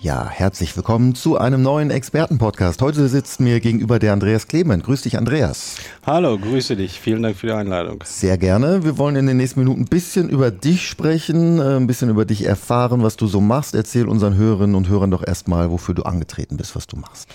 Ja, 0.00 0.28
herzlich 0.30 0.76
willkommen 0.76 1.16
zu 1.16 1.38
einem 1.38 1.60
neuen 1.60 1.90
Expertenpodcast. 1.90 2.80
Heute 2.82 3.08
sitzt 3.08 3.40
mir 3.40 3.58
gegenüber 3.58 3.98
der 3.98 4.12
Andreas 4.12 4.46
Clement. 4.46 4.84
Grüß 4.84 5.02
dich, 5.02 5.18
Andreas. 5.18 5.78
Hallo, 6.06 6.38
grüße 6.38 6.76
dich. 6.76 7.00
Vielen 7.00 7.24
Dank 7.24 7.36
für 7.36 7.48
die 7.48 7.52
Einladung. 7.52 8.04
Sehr 8.04 8.38
gerne. 8.38 8.84
Wir 8.84 8.96
wollen 8.96 9.16
in 9.16 9.26
den 9.26 9.38
nächsten 9.38 9.58
Minuten 9.58 9.80
ein 9.80 9.86
bisschen 9.86 10.28
über 10.28 10.52
dich 10.52 10.86
sprechen, 10.86 11.58
äh, 11.58 11.74
ein 11.74 11.88
bisschen 11.88 12.10
über 12.10 12.26
dich 12.26 12.44
erfahren, 12.44 13.02
was 13.02 13.16
du 13.16 13.26
so 13.26 13.40
machst. 13.40 13.74
Erzähl 13.74 14.06
unseren 14.06 14.36
Hörerinnen 14.36 14.76
und 14.76 14.88
Hörern 14.88 15.10
doch 15.10 15.26
erstmal, 15.26 15.68
wofür 15.72 15.96
du 15.96 16.04
angetreten 16.04 16.56
bist, 16.56 16.76
was 16.76 16.86
du 16.86 16.96
machst. 16.96 17.26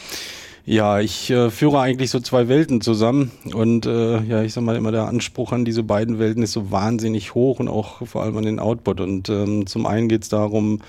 Ja, 0.65 1.01
ich 1.01 1.29
äh, 1.29 1.49
führe 1.49 1.81
eigentlich 1.81 2.09
so 2.09 2.21
zwei 2.21 2.47
Welten 2.47 2.79
zusammen 2.79 3.31
und 3.53 3.85
äh, 3.85 4.21
ja, 4.21 4.43
ich 4.43 4.53
sag 4.53 4.63
mal 4.63 4.77
immer 4.77 4.93
der 4.93 5.09
Anspruch 5.09 5.51
an 5.51 5.65
diese 5.65 5.83
beiden 5.83 6.19
Welten 6.19 6.41
ist 6.41 6.53
so 6.53 6.71
wahnsinnig 6.71 7.35
hoch 7.35 7.59
und 7.59 7.67
auch 7.67 8.07
vor 8.07 8.23
allem 8.23 8.37
an 8.37 8.45
den 8.45 8.59
Output. 8.59 9.01
Und 9.01 9.27
ähm, 9.27 9.67
zum 9.67 9.85
einen 9.85 10.07
geht 10.07 10.23
es 10.23 10.29
darum, 10.29 10.79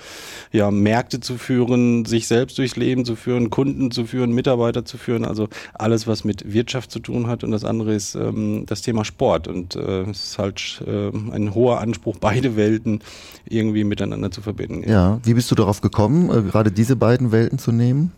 ja, 0.53 0.71
Märkte 0.71 1.19
zu 1.19 1.37
führen, 1.37 2.05
sich 2.05 2.27
selbst 2.27 2.57
durchs 2.57 2.77
Leben 2.77 3.03
zu 3.03 3.17
führen, 3.17 3.49
Kunden 3.49 3.91
zu 3.91 4.05
führen, 4.05 4.31
Mitarbeiter 4.31 4.85
zu 4.85 4.97
führen, 4.97 5.25
also 5.25 5.49
alles, 5.73 6.07
was 6.07 6.23
mit 6.23 6.53
Wirtschaft 6.53 6.89
zu 6.89 6.99
tun 6.99 7.27
hat. 7.27 7.43
Und 7.43 7.51
das 7.51 7.65
andere 7.65 7.93
ist 7.93 8.15
ähm, 8.15 8.63
das 8.67 8.81
Thema 8.81 9.03
Sport. 9.03 9.49
Und 9.49 9.75
äh, 9.75 10.03
es 10.03 10.27
ist 10.27 10.39
halt 10.39 10.83
äh, 10.87 11.09
ein 11.33 11.53
hoher 11.53 11.81
Anspruch, 11.81 12.15
beide 12.21 12.55
Welten 12.55 13.01
irgendwie 13.43 13.83
miteinander 13.83 14.31
zu 14.31 14.41
verbinden. 14.41 14.89
Ja, 14.89 15.19
wie 15.25 15.33
bist 15.33 15.51
du 15.51 15.55
darauf 15.55 15.81
gekommen, 15.81 16.29
äh, 16.29 16.49
gerade 16.49 16.71
diese 16.71 16.95
beiden 16.95 17.33
Welten 17.33 17.59
zu 17.59 17.73
nehmen? 17.73 18.13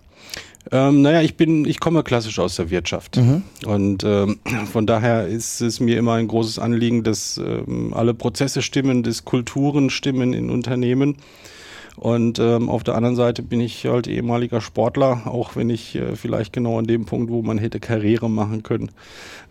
Ähm, 0.72 1.02
naja, 1.02 1.22
ich 1.22 1.36
bin, 1.36 1.66
ich 1.66 1.80
komme 1.80 2.04
klassisch 2.04 2.40
aus 2.40 2.56
der 2.56 2.70
Wirtschaft. 2.70 3.18
Mhm. 3.18 3.44
Und 3.66 4.04
ähm, 4.04 4.40
von 4.72 4.86
daher 4.86 5.28
ist 5.28 5.62
es 5.62 5.80
mir 5.80 5.98
immer 5.98 6.14
ein 6.14 6.28
großes 6.28 6.60
Anliegen, 6.60 7.04
dass 7.04 7.38
ähm, 7.38 7.94
alle 7.94 8.14
Prozesse 8.14 8.62
stimmen, 8.62 9.04
dass 9.04 9.26
Kulturen 9.26 9.90
stimmen 9.90 10.34
in 10.34 10.50
Unternehmen. 10.50 11.18
Und 11.98 12.38
ähm, 12.38 12.70
auf 12.70 12.84
der 12.84 12.94
anderen 12.94 13.16
Seite 13.16 13.42
bin 13.42 13.60
ich 13.60 13.86
halt 13.86 14.08
ehemaliger 14.08 14.62
Sportler, 14.62 15.24
auch 15.26 15.56
wenn 15.56 15.72
ich 15.72 15.96
äh, 15.96 16.16
vielleicht 16.16 16.54
genau 16.54 16.78
an 16.78 16.86
dem 16.86 17.06
Punkt, 17.06 17.32
wo 17.32 17.42
man 17.42 17.58
hätte 17.58 17.80
Karriere 17.80 18.30
machen 18.30 18.62
können, 18.62 18.92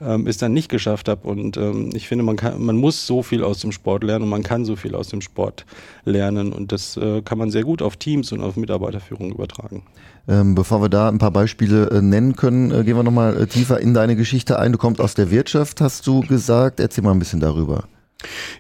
ähm, 0.01 0.29
es 0.29 0.39
dann 0.39 0.53
nicht 0.53 0.69
geschafft 0.69 1.09
habe. 1.09 1.29
Und 1.29 1.57
ähm, 1.57 1.91
ich 1.93 2.07
finde, 2.07 2.23
man, 2.23 2.37
kann, 2.37 2.63
man 2.65 2.77
muss 2.77 3.05
so 3.05 3.25
viel 3.25 3.43
aus 3.43 3.59
dem 3.59 3.73
Sport 3.73 4.05
lernen 4.05 4.25
und 4.25 4.31
man 4.31 4.45
kann 4.45 4.65
so 4.65 4.77
viel 4.77 4.95
aus 4.95 5.09
dem 5.09 5.23
Sport 5.23 5.67
lernen. 6.05 6.53
Und 6.53 6.71
das 6.71 6.97
äh, 6.97 7.21
kann 7.23 7.37
man 7.37 7.51
sehr 7.51 7.65
gut 7.65 7.83
auf 7.83 7.97
Teams 7.97 8.31
und 8.31 8.41
auf 8.41 8.57
Mitarbeiterführung 8.57 9.33
übertragen. 9.33 9.83
Ähm, 10.29 10.55
bevor 10.55 10.81
wir 10.81 10.89
da 10.89 11.09
ein 11.09 11.19
paar 11.19 11.33
Beispiele 11.33 11.91
äh, 11.91 12.01
nennen 12.01 12.37
können, 12.37 12.71
äh, 12.71 12.85
gehen 12.85 12.97
wir 12.97 13.03
nochmal 13.03 13.43
äh, 13.43 13.47
tiefer 13.49 13.81
in 13.81 13.93
deine 13.93 14.15
Geschichte 14.15 14.57
ein. 14.59 14.71
Du 14.71 14.79
kommst 14.79 15.01
aus 15.01 15.15
der 15.15 15.33
Wirtschaft, 15.33 15.81
hast 15.81 16.07
du 16.07 16.21
gesagt. 16.21 16.79
Erzähl 16.79 17.03
mal 17.03 17.11
ein 17.11 17.19
bisschen 17.19 17.41
darüber. 17.41 17.89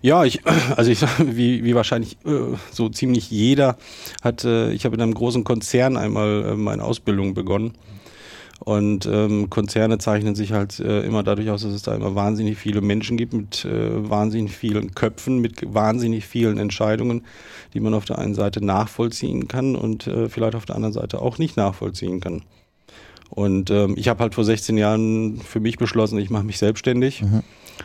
Ja, 0.02 0.24
ich, 0.24 0.42
also 0.76 0.90
ich 0.90 1.02
wie, 1.18 1.64
wie 1.64 1.74
wahrscheinlich 1.74 2.16
äh, 2.24 2.56
so 2.70 2.88
ziemlich 2.88 3.30
jeder 3.30 3.76
hat, 4.22 4.44
äh, 4.44 4.72
ich 4.72 4.84
habe 4.84 4.96
in 4.96 5.02
einem 5.02 5.14
großen 5.14 5.44
Konzern 5.44 5.96
einmal 5.96 6.44
äh, 6.44 6.56
meine 6.56 6.84
Ausbildung 6.84 7.34
begonnen. 7.34 7.72
Und 8.58 9.04
ähm, 9.04 9.50
Konzerne 9.50 9.98
zeichnen 9.98 10.34
sich 10.34 10.52
halt 10.52 10.80
äh, 10.80 11.02
immer 11.02 11.22
dadurch 11.22 11.50
aus, 11.50 11.62
dass 11.62 11.74
es 11.74 11.82
da 11.82 11.94
immer 11.94 12.14
wahnsinnig 12.14 12.56
viele 12.56 12.80
Menschen 12.80 13.18
gibt 13.18 13.34
mit 13.34 13.66
äh, 13.66 14.08
wahnsinnig 14.08 14.56
vielen 14.56 14.94
Köpfen, 14.94 15.40
mit 15.40 15.62
wahnsinnig 15.74 16.24
vielen 16.24 16.56
Entscheidungen, 16.56 17.26
die 17.74 17.80
man 17.80 17.92
auf 17.92 18.06
der 18.06 18.18
einen 18.18 18.34
Seite 18.34 18.64
nachvollziehen 18.64 19.46
kann 19.46 19.76
und 19.76 20.06
äh, 20.06 20.30
vielleicht 20.30 20.54
auf 20.54 20.64
der 20.64 20.76
anderen 20.76 20.94
Seite 20.94 21.20
auch 21.20 21.36
nicht 21.36 21.58
nachvollziehen 21.58 22.20
kann. 22.20 22.44
Und 23.30 23.70
ähm, 23.70 23.94
ich 23.96 24.08
habe 24.08 24.20
halt 24.20 24.34
vor 24.34 24.44
16 24.44 24.76
Jahren 24.78 25.38
für 25.38 25.60
mich 25.60 25.78
beschlossen, 25.78 26.18
ich 26.18 26.30
mache 26.30 26.44
mich 26.44 26.58
selbstständig. 26.58 27.22
Mhm. 27.22 27.42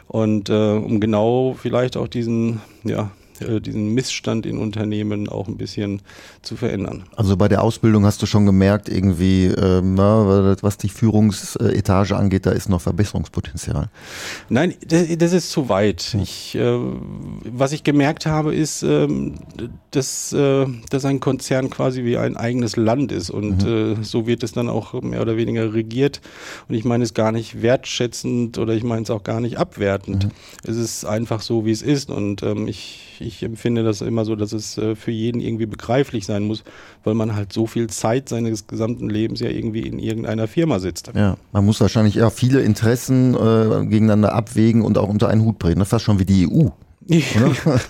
Und 0.07 0.49
äh, 0.49 0.53
um 0.53 0.99
genau 0.99 1.55
vielleicht 1.59 1.97
auch 1.97 2.07
diesen, 2.07 2.61
ja, 2.83 3.11
äh, 3.41 3.61
diesen 3.61 3.93
Missstand 3.93 4.45
in 4.45 4.57
Unternehmen 4.57 5.29
auch 5.29 5.47
ein 5.47 5.57
bisschen 5.57 6.01
zu 6.41 6.55
verändern. 6.55 7.03
Also 7.15 7.37
bei 7.37 7.47
der 7.47 7.63
Ausbildung 7.63 8.05
hast 8.05 8.21
du 8.21 8.25
schon 8.25 8.45
gemerkt, 8.45 8.89
irgendwie, 8.89 9.45
äh, 9.45 9.81
na, 9.83 10.55
was 10.61 10.77
die 10.77 10.89
Führungsetage 10.89 12.15
angeht, 12.15 12.45
da 12.45 12.51
ist 12.51 12.69
noch 12.69 12.81
Verbesserungspotenzial. 12.81 13.89
Nein, 14.49 14.75
das, 14.87 15.05
das 15.17 15.33
ist 15.33 15.51
zu 15.51 15.69
weit. 15.69 16.15
Ich, 16.21 16.55
äh, 16.55 16.79
was 17.45 17.71
ich 17.71 17.83
gemerkt 17.83 18.25
habe, 18.25 18.55
ist, 18.55 18.83
ähm, 18.83 19.35
dass, 19.91 20.33
äh, 20.33 20.65
dass 20.89 21.05
ein 21.05 21.19
Konzern 21.19 21.69
quasi 21.69 22.03
wie 22.03 22.17
ein 22.17 22.37
eigenes 22.37 22.75
Land 22.75 23.11
ist 23.11 23.29
und 23.29 23.63
mhm. 23.63 23.71
Äh, 23.71 24.03
so 24.03 24.27
wird 24.27 24.43
es 24.43 24.51
dann 24.53 24.69
auch 24.69 24.93
mehr 25.01 25.21
oder 25.21 25.37
weniger 25.37 25.73
regiert. 25.73 26.21
Und 26.67 26.75
ich 26.75 26.85
meine 26.85 27.03
es 27.03 27.13
gar 27.13 27.31
nicht 27.31 27.61
wertschätzend 27.61 28.57
oder 28.57 28.73
ich 28.73 28.83
meine 28.83 29.03
es 29.03 29.09
auch 29.09 29.23
gar 29.23 29.39
nicht 29.39 29.57
abwertend. 29.57 30.25
Mhm. 30.25 30.31
Es 30.63 30.77
ist 30.77 31.05
einfach 31.05 31.41
so, 31.41 31.65
wie 31.65 31.71
es 31.71 31.81
ist 31.81 32.09
und 32.09 32.43
ähm, 32.43 32.67
ich 32.67 33.11
ich 33.21 33.30
empfinde 33.41 33.83
das 33.83 34.01
immer 34.01 34.25
so, 34.25 34.35
dass 34.35 34.51
es 34.51 34.77
äh, 34.77 34.95
für 34.95 35.11
jeden 35.11 35.39
irgendwie 35.39 35.65
begreiflich 35.65 36.25
sein 36.25 36.43
muss, 36.43 36.63
weil 37.03 37.13
man 37.13 37.35
halt 37.35 37.53
so 37.53 37.67
viel 37.67 37.87
Zeit 37.87 38.29
seines 38.29 38.67
gesamten 38.67 39.09
Lebens 39.09 39.39
ja 39.39 39.49
irgendwie 39.49 39.81
in 39.81 39.99
irgendeiner 39.99 40.47
Firma 40.47 40.79
sitzt. 40.79 41.11
Ja, 41.15 41.37
man 41.51 41.65
muss 41.65 41.79
wahrscheinlich 41.81 42.15
ja 42.15 42.29
viele 42.29 42.61
Interessen 42.61 43.33
äh, 43.33 43.85
gegeneinander 43.85 44.33
abwägen 44.33 44.81
und 44.81 44.97
auch 44.97 45.09
unter 45.09 45.29
einen 45.29 45.43
Hut 45.43 45.59
bringen. 45.59 45.79
Das 45.79 45.87
ist 45.87 45.91
fast 45.91 46.05
schon 46.05 46.19
wie 46.19 46.25
die 46.25 46.47
EU. 46.47 46.69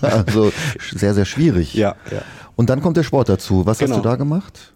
also 0.00 0.52
sehr, 0.94 1.14
sehr 1.14 1.24
schwierig. 1.24 1.74
Ja, 1.74 1.96
ja. 2.10 2.22
Und 2.56 2.70
dann 2.70 2.80
kommt 2.80 2.96
der 2.96 3.02
Sport 3.02 3.28
dazu. 3.28 3.66
Was 3.66 3.78
genau. 3.78 3.96
hast 3.96 4.04
du 4.04 4.08
da 4.08 4.16
gemacht? 4.16 4.72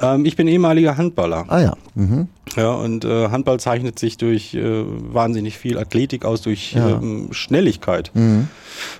Ähm, 0.00 0.24
ich 0.24 0.36
bin 0.36 0.48
ehemaliger 0.48 0.96
Handballer. 0.96 1.44
Ah 1.48 1.60
ja. 1.60 1.76
Mhm. 1.94 2.28
Ja, 2.56 2.72
und 2.72 3.04
äh, 3.04 3.28
Handball 3.28 3.60
zeichnet 3.60 3.98
sich 3.98 4.16
durch 4.18 4.54
äh, 4.54 4.84
wahnsinnig 4.84 5.58
viel 5.58 5.78
Athletik 5.78 6.24
aus, 6.24 6.42
durch 6.42 6.74
ja. 6.74 6.90
ähm, 6.90 7.28
Schnelligkeit 7.32 8.10
mhm. 8.14 8.48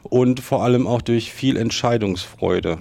und 0.03 0.41
vor 0.41 0.63
allem 0.63 0.87
auch 0.87 1.03
durch 1.03 1.33
viel 1.33 1.57
Entscheidungsfreude. 1.57 2.79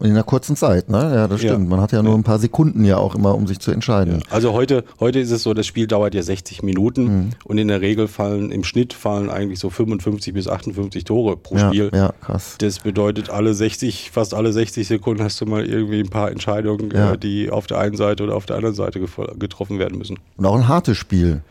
In 0.00 0.10
einer 0.10 0.24
kurzen 0.24 0.56
Zeit, 0.56 0.88
ne? 0.88 1.12
Ja, 1.14 1.28
das 1.28 1.40
stimmt. 1.40 1.64
Ja. 1.64 1.70
Man 1.70 1.80
hat 1.80 1.92
ja 1.92 2.02
nur 2.02 2.14
ein 2.14 2.24
paar 2.24 2.40
Sekunden 2.40 2.84
ja 2.84 2.96
auch 2.96 3.14
immer, 3.14 3.34
um 3.36 3.46
sich 3.46 3.60
zu 3.60 3.70
entscheiden. 3.70 4.20
Ja. 4.20 4.32
Also 4.32 4.52
heute, 4.52 4.82
heute 4.98 5.20
ist 5.20 5.30
es 5.30 5.44
so, 5.44 5.54
das 5.54 5.66
Spiel 5.66 5.86
dauert 5.86 6.14
ja 6.14 6.22
60 6.22 6.64
Minuten 6.64 7.04
mhm. 7.04 7.30
und 7.44 7.58
in 7.58 7.68
der 7.68 7.80
Regel 7.80 8.08
fallen, 8.08 8.50
im 8.50 8.64
Schnitt 8.64 8.92
fallen 8.92 9.30
eigentlich 9.30 9.60
so 9.60 9.70
55 9.70 10.34
bis 10.34 10.48
58 10.48 11.04
Tore 11.04 11.36
pro 11.36 11.56
ja, 11.56 11.68
Spiel. 11.68 11.90
Ja, 11.94 12.12
krass. 12.20 12.56
Das 12.58 12.80
bedeutet, 12.80 13.30
alle 13.30 13.54
60, 13.54 14.10
fast 14.10 14.34
alle 14.34 14.52
60 14.52 14.88
Sekunden 14.88 15.22
hast 15.22 15.40
du 15.40 15.46
mal 15.46 15.64
irgendwie 15.64 16.00
ein 16.00 16.10
paar 16.10 16.32
Entscheidungen, 16.32 16.90
äh, 16.90 17.16
die 17.16 17.50
auf 17.50 17.68
der 17.68 17.78
einen 17.78 17.96
Seite 17.96 18.24
oder 18.24 18.34
auf 18.34 18.46
der 18.46 18.56
anderen 18.56 18.74
Seite 18.74 18.98
getroffen 19.38 19.78
werden 19.78 19.96
müssen. 19.96 20.18
Und 20.36 20.46
auch 20.46 20.56
ein 20.56 20.66
hartes 20.66 20.96
Spiel. 20.96 21.42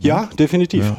Ja, 0.00 0.28
definitiv. 0.36 0.92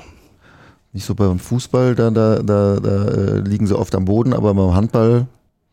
Nicht 0.93 1.05
so 1.05 1.13
beim 1.13 1.39
Fußball, 1.39 1.93
da, 1.93 2.09
da, 2.09 2.41
da, 2.41 2.79
da 2.79 3.05
äh, 3.05 3.39
liegen 3.39 3.67
sie 3.67 3.77
oft 3.77 3.93
am 3.95 4.05
Boden, 4.05 4.33
aber 4.33 4.53
beim 4.53 4.73
Handball 4.73 5.27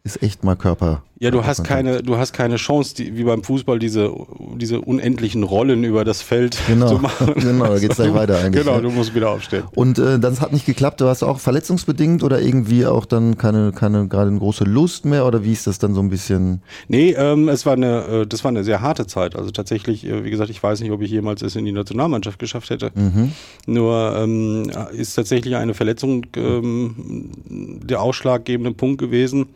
ist 0.05 0.23
echt 0.23 0.43
mal 0.43 0.57
Körper. 0.57 1.03
Ja, 1.21 1.31
du 1.31 1.45
hast 1.45 1.63
keine, 1.63 2.03
du 2.03 2.17
hast 2.17 2.33
keine 2.33 2.57
Chance, 2.57 2.97
die, 2.97 3.17
wie 3.17 3.23
beim 3.23 3.45
Fußball, 3.45 3.79
diese, 3.79 4.13
diese 4.57 4.81
unendlichen 4.81 5.45
Rollen 5.45 5.85
über 5.85 6.05
das 6.05 6.21
Feld 6.21 6.59
genau, 6.67 6.89
zu 6.89 6.99
machen. 6.99 7.35
Genau, 7.37 7.67
da 7.67 7.79
geht's 7.79 7.95
gleich 7.95 8.13
weiter 8.13 8.41
eigentlich. 8.41 8.65
Genau, 8.65 8.79
ne? 8.79 8.83
du 8.83 8.91
musst 8.91 9.15
wieder 9.15 9.31
aufstehen. 9.31 9.63
Und 9.77 10.01
äh, 10.01 10.19
das 10.19 10.41
hat 10.41 10.53
nicht 10.53 10.67
geklappt. 10.67 11.01
Du 11.01 11.07
hast 11.07 11.23
auch 11.23 11.39
verletzungsbedingt 11.39 12.25
oder 12.25 12.43
irgendwie 12.43 12.87
auch 12.87 13.05
dann 13.05 13.39
keine, 13.39 13.71
keine 13.71 14.09
gerade 14.09 14.31
eine 14.31 14.41
große 14.41 14.65
Lust 14.65 15.05
mehr 15.05 15.25
oder 15.25 15.45
wie 15.45 15.53
ist 15.53 15.69
das 15.69 15.79
dann 15.79 15.95
so 15.95 16.01
ein 16.01 16.11
bisschen? 16.11 16.63
Nee, 16.89 17.15
ähm, 17.17 17.49
es 17.49 17.65
war 17.65 17.75
eine, 17.75 18.05
äh, 18.07 18.27
das 18.27 18.43
war 18.43 18.49
eine 18.49 18.65
sehr 18.65 18.81
harte 18.81 19.07
Zeit. 19.07 19.37
Also 19.37 19.53
tatsächlich, 19.53 20.05
äh, 20.05 20.25
wie 20.25 20.31
gesagt, 20.31 20.51
ich 20.51 20.61
weiß 20.61 20.81
nicht, 20.81 20.91
ob 20.91 21.03
ich 21.03 21.13
jemals 21.13 21.43
es 21.43 21.55
in 21.55 21.65
die 21.65 21.71
Nationalmannschaft 21.71 22.41
geschafft 22.41 22.71
hätte. 22.71 22.91
Mhm. 22.97 23.31
Nur 23.67 24.17
ähm, 24.17 24.73
ist 24.91 25.15
tatsächlich 25.15 25.55
eine 25.55 25.75
Verletzung 25.75 26.27
ähm, 26.34 27.31
der 27.49 28.03
ausschlaggebende 28.03 28.72
Punkt 28.72 28.98
gewesen 28.98 29.47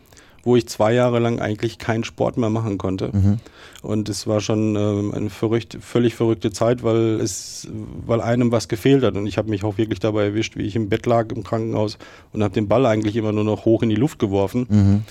wo 0.47 0.57
ich 0.57 0.69
zwei 0.69 0.95
Jahre 0.95 1.19
lang 1.19 1.41
eigentlich 1.41 1.79
keinen 1.79 2.05
Sport 2.05 2.39
mehr 2.39 2.51
machen 2.51 2.79
konnte. 2.79 3.11
Mhm. 3.13 3.39
Und 3.83 4.09
es 4.09 4.27
war 4.27 4.41
schon 4.41 4.77
ähm, 4.77 5.13
eine 5.13 5.29
verrückt, 5.29 5.77
völlig 5.81 6.15
verrückte 6.15 6.53
Zeit, 6.53 6.83
weil 6.83 7.21
es, 7.21 7.69
weil 8.07 8.21
einem 8.21 8.53
was 8.53 8.69
gefehlt 8.69 9.03
hat. 9.03 9.17
Und 9.17 9.27
ich 9.27 9.39
habe 9.39 9.51
mich 9.51 9.65
auch 9.65 9.77
wirklich 9.77 9.99
dabei 9.99 10.25
erwischt, 10.25 10.57
wie 10.57 10.63
ich 10.63 10.77
im 10.77 10.89
Bett 10.89 11.05
lag 11.07 11.31
im 11.33 11.43
Krankenhaus 11.43 11.99
und 12.33 12.43
habe 12.43 12.55
den 12.55 12.69
Ball 12.69 12.87
eigentlich 12.87 13.17
immer 13.17 13.33
nur 13.33 13.45
noch 13.45 13.65
hoch 13.65 13.83
in 13.83 13.89
die 13.89 13.97
Luft 13.97 14.19
geworfen. 14.19 14.67
Mhm. 14.69 15.03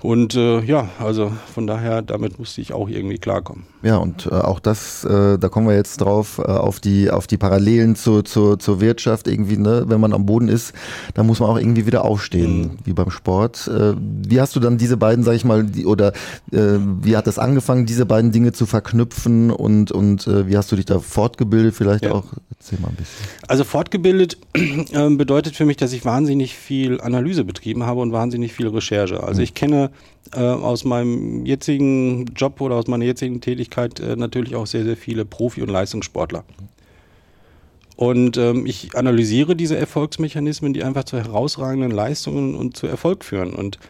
Und 0.00 0.36
äh, 0.36 0.60
ja, 0.60 0.88
also 1.00 1.32
von 1.52 1.66
daher, 1.66 2.02
damit 2.02 2.38
musste 2.38 2.60
ich 2.60 2.72
auch 2.72 2.88
irgendwie 2.88 3.18
klarkommen. 3.18 3.64
Ja, 3.82 3.96
und 3.96 4.26
äh, 4.26 4.30
auch 4.30 4.60
das, 4.60 5.04
äh, 5.04 5.38
da 5.38 5.48
kommen 5.48 5.66
wir 5.66 5.74
jetzt 5.74 5.98
drauf, 5.98 6.38
äh, 6.38 6.42
auf, 6.42 6.78
die, 6.78 7.10
auf 7.10 7.26
die 7.26 7.36
Parallelen 7.36 7.96
zu, 7.96 8.22
zu, 8.22 8.56
zur 8.56 8.80
Wirtschaft 8.80 9.26
irgendwie, 9.26 9.56
ne? 9.56 9.84
wenn 9.88 10.00
man 10.00 10.12
am 10.12 10.24
Boden 10.24 10.48
ist, 10.48 10.72
da 11.14 11.22
muss 11.22 11.40
man 11.40 11.50
auch 11.50 11.58
irgendwie 11.58 11.86
wieder 11.86 12.04
aufstehen, 12.04 12.60
mhm. 12.60 12.70
wie 12.84 12.92
beim 12.92 13.10
Sport. 13.10 13.68
Äh, 13.68 13.94
wie 13.98 14.40
hast 14.40 14.54
du 14.54 14.60
dann 14.60 14.78
diese 14.78 14.96
beiden, 14.96 15.24
sag 15.24 15.34
ich 15.34 15.44
mal, 15.44 15.64
die, 15.64 15.84
oder 15.84 16.12
äh, 16.52 16.78
wie 17.02 17.16
hat 17.16 17.26
das 17.26 17.38
angefangen, 17.38 17.84
diese 17.84 18.06
beiden 18.06 18.30
Dinge 18.30 18.52
zu 18.52 18.66
verknüpfen 18.66 19.50
und, 19.50 19.90
und 19.90 20.26
wie 20.28 20.56
hast 20.56 20.70
du 20.70 20.76
dich 20.76 20.84
da 20.84 20.98
fortgebildet 20.98 21.74
vielleicht 21.74 22.04
ja. 22.04 22.12
auch? 22.12 22.24
Erzähl 22.58 22.78
mal 22.80 22.88
ein 22.88 22.96
bisschen. 22.96 23.24
Also 23.46 23.64
fortgebildet 23.64 24.38
äh, 24.54 25.10
bedeutet 25.10 25.56
für 25.56 25.64
mich, 25.64 25.76
dass 25.76 25.92
ich 25.92 26.04
wahnsinnig 26.04 26.56
viel 26.56 27.00
Analyse 27.00 27.44
betrieben 27.44 27.84
habe 27.84 28.00
und 28.00 28.12
wahnsinnig 28.12 28.52
viel 28.52 28.68
Recherche. 28.68 29.22
Also 29.22 29.40
mhm. 29.40 29.44
ich 29.44 29.54
kenne 29.54 29.87
äh, 30.34 30.40
aus 30.40 30.84
meinem 30.84 31.44
jetzigen 31.46 32.26
Job 32.34 32.60
oder 32.60 32.76
aus 32.76 32.86
meiner 32.86 33.04
jetzigen 33.04 33.40
Tätigkeit 33.40 34.00
äh, 34.00 34.16
natürlich 34.16 34.56
auch 34.56 34.66
sehr, 34.66 34.84
sehr 34.84 34.96
viele 34.96 35.24
Profi- 35.24 35.62
und 35.62 35.70
Leistungssportler. 35.70 36.44
Und 37.96 38.36
ähm, 38.36 38.64
ich 38.64 38.94
analysiere 38.94 39.56
diese 39.56 39.76
Erfolgsmechanismen, 39.76 40.72
die 40.72 40.84
einfach 40.84 41.04
zu 41.04 41.18
herausragenden 41.18 41.90
Leistungen 41.90 42.54
und 42.54 42.76
zu 42.76 42.86
Erfolg 42.86 43.24
führen. 43.24 43.54
Und 43.54 43.80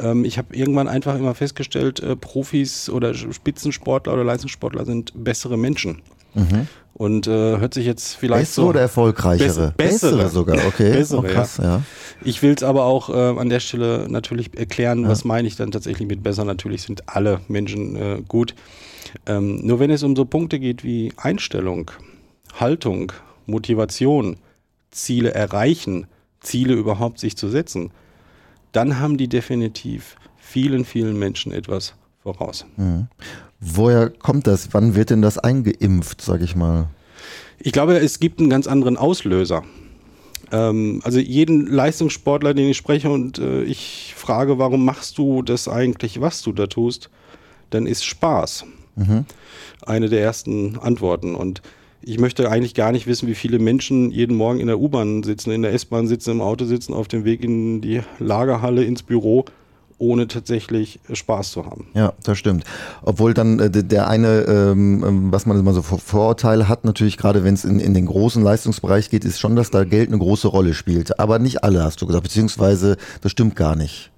ähm, 0.00 0.24
ich 0.24 0.38
habe 0.38 0.56
irgendwann 0.56 0.88
einfach 0.88 1.14
immer 1.16 1.34
festgestellt, 1.34 2.00
äh, 2.00 2.16
Profis 2.16 2.90
oder 2.90 3.14
Spitzensportler 3.14 4.12
oder 4.12 4.24
Leistungssportler 4.24 4.84
sind 4.84 5.12
bessere 5.14 5.56
Menschen. 5.56 6.02
Mhm. 6.34 6.66
Und 6.94 7.26
äh, 7.26 7.58
hört 7.58 7.74
sich 7.74 7.86
jetzt 7.86 8.14
vielleicht 8.14 8.42
bessere 8.42 8.64
so 8.64 8.68
oder 8.70 8.80
erfolgreichere? 8.80 9.74
Bessere, 9.76 10.16
bessere 10.16 10.28
sogar, 10.28 10.64
okay. 10.66 10.92
Bessere, 10.92 11.18
oh, 11.18 11.22
krass, 11.22 11.56
ja. 11.58 11.64
ja. 11.64 11.82
Ich 12.22 12.40
will 12.42 12.54
es 12.54 12.62
aber 12.62 12.84
auch 12.84 13.10
äh, 13.10 13.38
an 13.38 13.48
der 13.48 13.58
Stelle 13.58 14.06
natürlich 14.08 14.56
erklären, 14.56 15.02
ja. 15.02 15.08
was 15.08 15.24
meine 15.24 15.48
ich 15.48 15.56
dann 15.56 15.72
tatsächlich 15.72 16.06
mit 16.06 16.22
besser. 16.22 16.44
Natürlich 16.44 16.82
sind 16.82 17.08
alle 17.08 17.40
Menschen 17.48 17.96
äh, 17.96 18.22
gut. 18.28 18.54
Ähm, 19.26 19.66
nur 19.66 19.80
wenn 19.80 19.90
es 19.90 20.04
um 20.04 20.14
so 20.14 20.24
Punkte 20.24 20.60
geht 20.60 20.84
wie 20.84 21.12
Einstellung, 21.16 21.90
Haltung, 22.54 23.12
Motivation, 23.46 24.36
Ziele 24.92 25.34
erreichen, 25.34 26.06
Ziele 26.40 26.74
überhaupt 26.74 27.18
sich 27.18 27.36
zu 27.36 27.48
setzen, 27.48 27.90
dann 28.70 29.00
haben 29.00 29.16
die 29.16 29.28
definitiv 29.28 30.16
vielen, 30.36 30.84
vielen 30.84 31.18
Menschen 31.18 31.52
etwas 31.52 31.94
voraus. 32.22 32.66
Mhm. 32.76 33.08
Woher 33.64 34.10
kommt 34.10 34.46
das? 34.46 34.68
Wann 34.72 34.94
wird 34.94 35.10
denn 35.10 35.22
das 35.22 35.38
eingeimpft, 35.38 36.20
sag 36.20 36.42
ich 36.42 36.54
mal? 36.54 36.88
Ich 37.58 37.72
glaube, 37.72 37.96
es 37.96 38.20
gibt 38.20 38.38
einen 38.38 38.50
ganz 38.50 38.66
anderen 38.66 38.98
Auslöser. 38.98 39.62
Ähm, 40.52 41.00
also 41.02 41.18
jeden 41.18 41.66
Leistungssportler, 41.66 42.52
den 42.52 42.68
ich 42.68 42.76
spreche 42.76 43.08
und 43.08 43.38
äh, 43.38 43.62
ich 43.62 44.12
frage, 44.16 44.58
warum 44.58 44.84
machst 44.84 45.16
du 45.16 45.42
das 45.42 45.66
eigentlich, 45.66 46.20
was 46.20 46.42
du 46.42 46.52
da 46.52 46.66
tust, 46.66 47.08
dann 47.70 47.86
ist 47.86 48.04
Spaß. 48.04 48.66
Mhm. 48.96 49.24
Eine 49.86 50.10
der 50.10 50.20
ersten 50.20 50.78
Antworten. 50.78 51.34
Und 51.34 51.62
ich 52.02 52.18
möchte 52.18 52.50
eigentlich 52.50 52.74
gar 52.74 52.92
nicht 52.92 53.06
wissen, 53.06 53.28
wie 53.28 53.34
viele 53.34 53.58
Menschen 53.58 54.10
jeden 54.10 54.36
Morgen 54.36 54.60
in 54.60 54.66
der 54.66 54.78
U-Bahn 54.78 55.22
sitzen, 55.22 55.50
in 55.52 55.62
der 55.62 55.72
S-Bahn 55.72 56.06
sitzen, 56.06 56.32
im 56.32 56.40
Auto 56.42 56.66
sitzen, 56.66 56.92
auf 56.92 57.08
dem 57.08 57.24
Weg 57.24 57.42
in 57.42 57.80
die 57.80 58.02
Lagerhalle, 58.18 58.84
ins 58.84 59.02
Büro 59.02 59.46
ohne 60.04 60.28
tatsächlich 60.28 61.00
Spaß 61.12 61.52
zu 61.52 61.66
haben. 61.66 61.86
Ja, 61.94 62.12
das 62.22 62.38
stimmt. 62.38 62.64
Obwohl 63.02 63.32
dann 63.32 63.58
äh, 63.58 63.70
der 63.70 64.08
eine, 64.08 64.42
ähm, 64.42 65.02
ähm 65.04 65.32
was 65.32 65.46
man 65.46 65.58
immer 65.58 65.72
so 65.72 65.82
Vorurteile 65.82 66.68
hat, 66.68 66.84
natürlich 66.84 67.16
gerade 67.16 67.42
wenn 67.42 67.54
es 67.54 67.64
in, 67.64 67.80
in 67.80 67.94
den 67.94 68.06
großen 68.06 68.42
Leistungsbereich 68.42 69.08
geht, 69.10 69.24
ist 69.24 69.40
schon, 69.40 69.56
dass 69.56 69.70
da 69.70 69.84
Geld 69.84 70.08
eine 70.08 70.18
große 70.18 70.48
Rolle 70.48 70.74
spielt. 70.74 71.18
Aber 71.18 71.38
nicht 71.38 71.64
alle, 71.64 71.82
hast 71.82 72.02
du 72.02 72.06
gesagt, 72.06 72.24
beziehungsweise 72.24 72.96
das 73.22 73.32
stimmt 73.32 73.56
gar 73.56 73.76
nicht. 73.76 74.10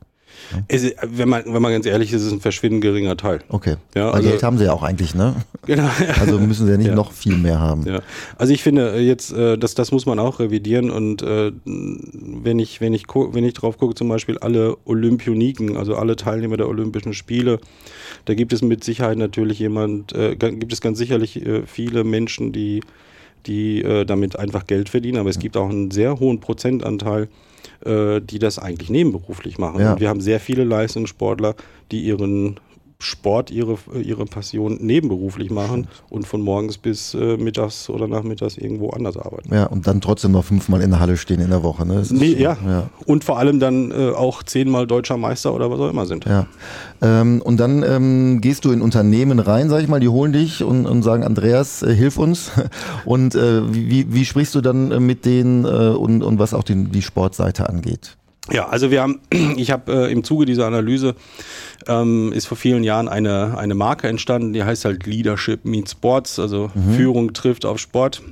Es, 0.68 0.92
wenn, 1.02 1.28
man, 1.28 1.42
wenn 1.46 1.62
man 1.62 1.72
ganz 1.72 1.86
ehrlich 1.86 2.12
ist, 2.12 2.22
ist 2.22 2.28
es 2.28 2.32
ein 2.32 2.40
verschwindend 2.40 2.82
geringer 2.82 3.16
Teil. 3.16 3.40
Okay. 3.48 3.76
Ja, 3.94 4.10
also, 4.10 4.28
Geld 4.28 4.42
haben 4.42 4.58
sie 4.58 4.64
ja 4.64 4.72
auch 4.72 4.82
eigentlich, 4.82 5.14
ne? 5.14 5.34
Genau. 5.66 5.88
Also 6.20 6.38
müssen 6.38 6.66
sie 6.66 6.72
ja 6.72 6.78
nicht 6.78 6.88
ja. 6.88 6.94
noch 6.94 7.12
viel 7.12 7.36
mehr 7.36 7.60
haben. 7.60 7.86
Ja. 7.86 8.00
Also 8.38 8.52
ich 8.52 8.62
finde 8.62 8.94
äh, 8.94 9.00
jetzt, 9.00 9.32
äh, 9.32 9.58
das, 9.58 9.74
das 9.74 9.92
muss 9.92 10.06
man 10.06 10.18
auch 10.18 10.40
revidieren 10.40 10.90
und 10.90 11.22
äh, 11.22 11.52
wenn 11.64 12.58
ich, 12.58 12.80
wenn 12.80 12.94
ich, 12.94 13.04
wenn 13.08 13.44
ich 13.44 13.54
drauf 13.54 13.78
gucke, 13.78 13.94
zum 13.94 14.08
Beispiel 14.08 14.38
alle 14.38 14.76
Olympioniken, 14.84 15.76
also 15.76 15.96
alle 15.96 16.16
Teilnehmer 16.16 16.56
der 16.56 16.68
Olympischen 16.68 17.12
Spiele, 17.12 17.60
da 18.24 18.34
gibt 18.34 18.52
es 18.52 18.62
mit 18.62 18.84
Sicherheit 18.84 19.18
natürlich 19.18 19.58
jemand, 19.58 20.14
gibt 20.38 20.72
es 20.72 20.80
ganz 20.80 20.98
sicherlich 20.98 21.42
viele 21.66 22.04
Menschen, 22.04 22.52
die, 22.52 22.80
die 23.46 23.84
damit 24.06 24.38
einfach 24.38 24.66
Geld 24.66 24.88
verdienen, 24.88 25.18
aber 25.18 25.30
es 25.30 25.38
gibt 25.38 25.56
auch 25.56 25.68
einen 25.68 25.90
sehr 25.90 26.18
hohen 26.18 26.40
Prozentanteil, 26.40 27.28
die 27.84 28.38
das 28.38 28.58
eigentlich 28.58 28.90
nebenberuflich 28.90 29.58
machen. 29.58 29.80
Ja. 29.80 29.92
Und 29.92 30.00
wir 30.00 30.08
haben 30.08 30.20
sehr 30.20 30.40
viele 30.40 30.64
Leistungssportler, 30.64 31.54
die 31.92 32.00
ihren 32.02 32.58
Sport 32.98 33.50
ihre, 33.50 33.76
ihre 34.02 34.24
Passion 34.24 34.78
nebenberuflich 34.80 35.50
machen 35.50 35.86
und 36.08 36.26
von 36.26 36.40
morgens 36.40 36.78
bis 36.78 37.12
äh, 37.14 37.36
mittags 37.36 37.90
oder 37.90 38.08
nachmittags 38.08 38.56
irgendwo 38.56 38.90
anders 38.90 39.18
arbeiten. 39.18 39.54
Ja, 39.54 39.66
und 39.66 39.86
dann 39.86 40.00
trotzdem 40.00 40.32
noch 40.32 40.44
fünfmal 40.44 40.80
in 40.80 40.90
der 40.90 41.00
Halle 41.00 41.18
stehen 41.18 41.40
in 41.40 41.50
der 41.50 41.62
Woche. 41.62 41.86
Ne? 41.86 42.02
Nee, 42.10 42.32
schon, 42.32 42.40
ja. 42.40 42.56
ja. 42.66 42.90
Und 43.04 43.24
vor 43.24 43.38
allem 43.38 43.60
dann 43.60 43.90
äh, 43.90 44.10
auch 44.10 44.42
zehnmal 44.42 44.86
deutscher 44.86 45.18
Meister 45.18 45.54
oder 45.54 45.70
was 45.70 45.78
auch 45.78 45.90
immer 45.90 46.06
sind. 46.06 46.24
Ja. 46.24 46.46
Ähm, 47.02 47.42
und 47.42 47.58
dann 47.58 47.82
ähm, 47.82 48.40
gehst 48.40 48.64
du 48.64 48.72
in 48.72 48.80
Unternehmen 48.80 49.40
rein, 49.40 49.68
sag 49.68 49.82
ich 49.82 49.88
mal, 49.88 50.00
die 50.00 50.08
holen 50.08 50.32
dich 50.32 50.64
und, 50.64 50.86
und 50.86 51.02
sagen, 51.02 51.22
Andreas, 51.22 51.82
äh, 51.82 51.94
hilf 51.94 52.18
uns. 52.18 52.50
Und 53.04 53.34
äh, 53.34 53.72
wie, 53.72 54.12
wie 54.12 54.24
sprichst 54.24 54.54
du 54.54 54.60
dann 54.60 54.90
äh, 54.90 55.00
mit 55.00 55.24
denen 55.24 55.64
äh, 55.64 55.68
und, 55.68 56.22
und 56.22 56.38
was 56.38 56.54
auch 56.54 56.62
den, 56.64 56.90
die 56.90 57.02
Sportseite 57.02 57.68
angeht? 57.68 58.16
Ja, 58.52 58.68
also 58.68 58.90
wir 58.90 59.02
haben, 59.02 59.20
ich 59.56 59.70
habe 59.70 59.92
äh, 59.92 60.12
im 60.12 60.24
Zuge 60.24 60.46
dieser 60.46 60.66
Analyse 60.66 61.14
ähm, 61.86 62.32
ist 62.32 62.46
vor 62.46 62.56
vielen 62.56 62.84
Jahren 62.84 63.08
eine, 63.08 63.58
eine 63.58 63.74
Marke 63.74 64.08
entstanden, 64.08 64.52
die 64.52 64.62
heißt 64.62 64.84
halt 64.84 65.06
Leadership 65.06 65.64
Meets 65.64 65.92
Sports, 65.92 66.38
also 66.38 66.70
mhm. 66.74 66.94
Führung 66.94 67.32
trifft 67.32 67.64
auf 67.64 67.78
Sport. 67.78 68.22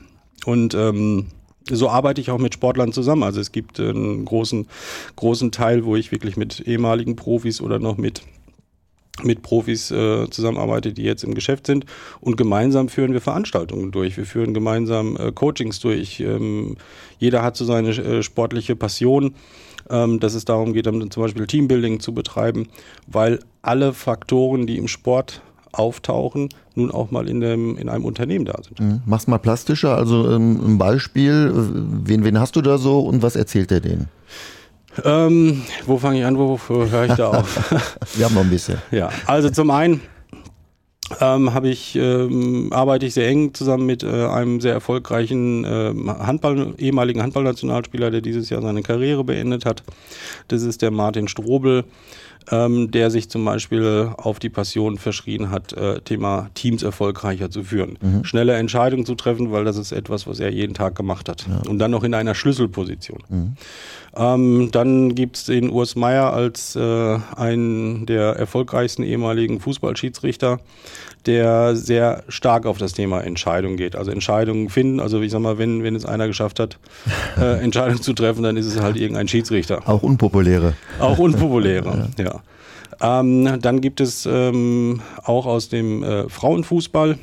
Und 0.45 0.75
ähm, 0.75 1.27
so 1.71 1.89
arbeite 1.89 2.21
ich 2.21 2.31
auch 2.31 2.39
mit 2.39 2.55
Sportlern 2.55 2.93
zusammen. 2.93 3.23
Also 3.23 3.41
es 3.41 3.51
gibt 3.53 3.81
einen 3.81 4.25
großen, 4.25 4.67
großen 5.17 5.51
Teil, 5.51 5.85
wo 5.85 5.97
ich 5.97 6.13
wirklich 6.13 6.37
mit 6.37 6.61
ehemaligen 6.61 7.17
Profis 7.17 7.61
oder 7.61 7.79
noch 7.79 7.97
mit 7.97 8.23
mit 9.23 9.43
Profis 9.43 9.91
äh, 9.91 10.29
zusammenarbeite, 10.31 10.93
die 10.93 11.03
jetzt 11.03 11.23
im 11.23 11.35
Geschäft 11.35 11.67
sind. 11.67 11.87
Und 12.21 12.37
gemeinsam 12.37 12.89
führen 12.89 13.13
wir 13.13 13.21
Veranstaltungen 13.21 13.93
durch. 13.93 14.17
Wir 14.17 14.27
führen 14.27 14.55
gemeinsam 14.55 15.17
äh, 15.17 15.31
Coachings 15.31 15.79
durch. 15.79 16.21
Ähm, 16.21 16.77
jeder 17.19 17.43
hat 17.43 17.57
so 17.57 17.65
seine 17.65 17.91
äh, 17.91 18.23
sportliche 18.23 18.75
Passion 18.75 19.35
ähm, 19.91 20.21
dass 20.21 20.35
es 20.35 20.45
darum 20.45 20.73
geht, 20.73 20.87
dann 20.87 21.11
zum 21.11 21.23
Beispiel 21.23 21.47
Teambuilding 21.47 22.01
zu 22.01 22.15
betreiben, 22.15 22.69
weil 23.07 23.41
alle 23.63 23.93
Faktoren, 23.93 24.67
die 24.67 24.79
im 24.79 24.89
Sport 24.89 25.43
auftauchen, 25.73 26.49
nun 26.75 26.91
auch 26.91 27.11
mal 27.11 27.29
in, 27.29 27.41
dem, 27.41 27.77
in 27.77 27.89
einem 27.89 28.05
Unternehmen 28.05 28.45
da 28.45 28.55
sind. 28.63 28.81
Mhm. 28.81 29.03
Mach's 29.07 29.27
mal 29.27 29.39
plastischer, 29.39 29.97
also 29.97 30.31
ähm, 30.31 30.61
ein 30.65 30.79
Beispiel, 30.79 31.53
wen, 31.55 32.25
wen 32.25 32.39
hast 32.39 32.57
du 32.57 32.63
da 32.63 32.79
so 32.79 33.01
und 33.01 33.23
was 33.23 33.37
erzählt 33.37 33.71
der 33.71 33.81
denen? 33.81 34.09
Ähm, 35.05 35.63
wo 35.87 35.99
fange 35.99 36.21
ich 36.21 36.25
an, 36.25 36.39
wo, 36.39 36.59
wo 36.69 36.87
höre 36.87 37.07
ich 37.07 37.15
da 37.15 37.29
auf? 37.29 37.73
Wir 38.15 38.27
haben 38.27 38.35
noch 38.35 38.43
ein 38.43 38.51
bisschen. 38.51 38.79
Ja, 38.91 39.09
also 39.27 39.51
zum 39.51 39.71
einen 39.71 40.01
ähm, 41.21 41.53
habe 41.53 41.69
ich 41.69 41.97
ähm, 41.97 42.73
arbeite 42.73 43.07
ich 43.07 43.15
sehr 43.15 43.29
eng 43.29 43.53
zusammen 43.53 43.87
mit 43.87 44.03
äh, 44.03 44.27
einem 44.27 44.61
sehr 44.61 44.73
erfolgreichen 44.73 45.65
äh, 45.65 45.95
Handball 46.07 46.75
ehemaligen 46.79 47.23
Handballnationalspieler, 47.23 48.11
der 48.11 48.21
dieses 48.21 48.49
Jahr 48.51 48.63
seine 48.63 48.83
Karriere 48.83 49.25
beendet 49.25 49.67
hat. 49.67 49.83
Das 50.49 50.63
ist 50.63 50.83
der 50.83 50.91
Martin 50.91 51.29
Strobel 51.29 51.85
ähm, 52.51 52.91
der 52.91 53.11
sich 53.11 53.31
zum 53.31 53.45
Beispiel 53.45 54.11
auf 54.17 54.39
die 54.39 54.51
Passion 54.51 54.99
verschrien 54.99 55.51
hat, 55.51 55.73
äh, 55.73 56.01
Thema 56.01 56.51
Teams 56.55 56.83
erfolgreicher 56.83 57.51
zu 57.51 57.65
führen. 57.65 57.99
Mhm. 58.01 58.25
Schnelle 58.25 58.55
Entscheidungen 58.55 59.07
zu 59.07 59.15
treffen, 59.15 59.53
weil 59.53 59.65
das 59.65 59.77
ist 59.77 59.93
etwas, 59.93 60.27
was 60.27 60.41
er 60.41 60.51
jeden 60.51 60.75
Tag 60.75 60.95
gemacht 60.95 61.29
hat. 61.29 61.47
Ja. 61.49 61.69
Und 61.69 61.79
dann 61.79 61.91
noch 61.91 62.05
in 62.05 62.15
einer 62.15 62.35
Schlüsselposition. 62.35 63.21
Mhm. 63.29 63.57
Ähm, 64.17 64.69
dann 64.73 65.15
gibt 65.15 65.37
es 65.37 65.45
den 65.45 65.71
Urs 65.71 65.97
Meier 65.97 66.33
als 66.33 66.77
äh, 66.77 67.19
einen 67.37 68.07
der 68.07 68.37
erfolgreichsten 68.37 69.03
ehemaligen 69.03 69.61
Fußballschiedsrichter, 69.61 70.61
der 71.27 71.77
sehr 71.77 72.23
stark 72.29 72.67
auf 72.67 72.79
das 72.79 72.93
Thema 72.93 73.21
Entscheidung 73.21 73.77
geht. 73.77 73.97
Also 73.97 74.11
Entscheidungen 74.11 74.69
finden, 74.69 75.01
also 75.01 75.21
ich 75.21 75.31
sag 75.33 75.41
mal, 75.41 75.59
wenn, 75.59 75.83
wenn 75.83 75.95
es 75.95 76.05
einer 76.05 76.27
geschafft 76.27 76.61
hat, 76.61 76.79
äh, 77.41 77.63
Entscheidungen 77.63 78.03
zu 78.03 78.13
treffen, 78.13 78.43
dann 78.43 78.57
ist 78.57 78.67
es 78.67 78.81
halt 78.81 78.97
irgendein 78.97 79.29
Schiedsrichter. 79.29 79.89
Auch 79.89 80.03
unpopuläre. 80.03 80.75
Auch 81.01 81.19
unpopuläre, 81.19 82.09
ja. 82.19 82.25
ja. 82.25 82.41
Ähm, 83.21 83.61
dann 83.61 83.81
gibt 83.81 84.01
es 84.01 84.27
ähm, 84.27 85.01
auch 85.25 85.47
aus 85.47 85.69
dem 85.69 86.03
äh, 86.03 86.29
Frauenfußball, 86.29 87.19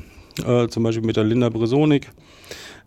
äh, 0.46 0.68
zum 0.68 0.82
Beispiel 0.82 1.04
mit 1.04 1.16
der 1.16 1.24
Linda 1.24 1.48
Bresonik, 1.48 2.10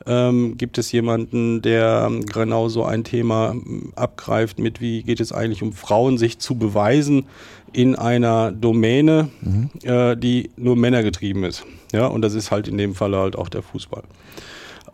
ähm, 0.06 0.58
gibt 0.58 0.78
es 0.78 0.92
jemanden, 0.92 1.62
der 1.62 2.12
genau 2.32 2.70
so 2.70 2.84
ein 2.84 3.04
Thema 3.04 3.52
ähm, 3.52 3.94
abgreift 3.96 4.60
mit, 4.60 4.82
wie 4.82 5.04
geht 5.04 5.20
es 5.20 5.32
eigentlich 5.32 5.64
um 5.64 5.74
Frauen, 5.74 6.18
sich 6.18 6.40
zu 6.40 6.56
beweisen 6.56 7.26
in 7.74 7.96
einer 7.96 8.52
Domäne, 8.52 9.30
mhm. 9.42 9.70
äh, 9.84 10.16
die 10.16 10.50
nur 10.58 10.76
Männer 10.76 11.04
getrieben 11.04 11.44
ist. 11.44 11.66
Ja, 11.92 12.08
und 12.08 12.22
das 12.22 12.34
ist 12.34 12.52
halt 12.52 12.68
in 12.68 12.78
dem 12.78 12.96
Fall 12.96 13.16
halt 13.16 13.36
auch 13.36 13.50
der 13.50 13.62
Fußball. 13.62 14.04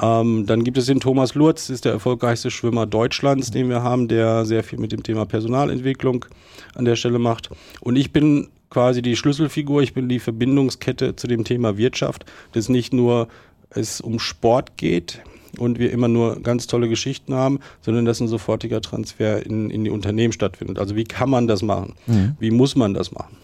Ähm, 0.02 0.46
dann 0.48 0.64
gibt 0.64 0.78
es 0.78 0.88
den 0.88 1.00
Thomas 1.00 1.36
Lurz, 1.36 1.70
ist 1.70 1.86
der 1.86 1.92
erfolgreichste 1.92 2.50
Schwimmer 2.50 2.86
Deutschlands, 2.86 3.52
den 3.52 3.70
wir 3.70 3.84
haben, 3.84 4.08
der 4.08 4.46
sehr 4.46 4.64
viel 4.64 4.80
mit 4.80 4.92
dem 4.92 5.04
Thema 5.04 5.26
Personalentwicklung 5.26 6.26
an 6.74 6.86
der 6.86 6.96
Stelle 6.96 7.20
macht. 7.20 7.50
Und 7.82 7.98
ich 7.98 8.12
bin 8.12 8.48
quasi 8.72 9.04
die 9.04 9.16
Schlüsselfigur, 9.16 9.84
ich 9.84 9.94
bin 9.94 10.10
die 10.10 10.20
Verbindungskette 10.20 11.16
zu 11.16 11.28
dem 11.28 11.44
Thema 11.44 11.78
Wirtschaft, 11.78 12.26
das 12.54 12.70
nicht 12.70 12.94
nur 12.94 13.28
es 13.70 14.02
um 14.02 14.18
Sport 14.20 14.78
geht 14.78 15.22
und 15.58 15.78
wir 15.78 15.92
immer 15.92 16.08
nur 16.08 16.42
ganz 16.42 16.68
tolle 16.68 16.90
Geschichten 16.90 17.34
haben, 17.34 17.60
sondern 17.82 18.06
dass 18.06 18.20
ein 18.20 18.28
sofortiger 18.28 18.82
Transfer 18.82 19.46
in, 19.46 19.70
in 19.70 19.84
die 19.84 19.90
Unternehmen 19.90 20.34
stattfindet. 20.34 20.80
Also 20.80 20.96
wie 20.96 21.04
kann 21.04 21.30
man 21.30 21.48
das 21.48 21.62
machen? 21.62 21.94
Mhm. 22.08 22.36
Wie 22.40 22.52
muss 22.52 22.76
man 22.76 22.94
das 22.94 23.12
machen? 23.12 23.36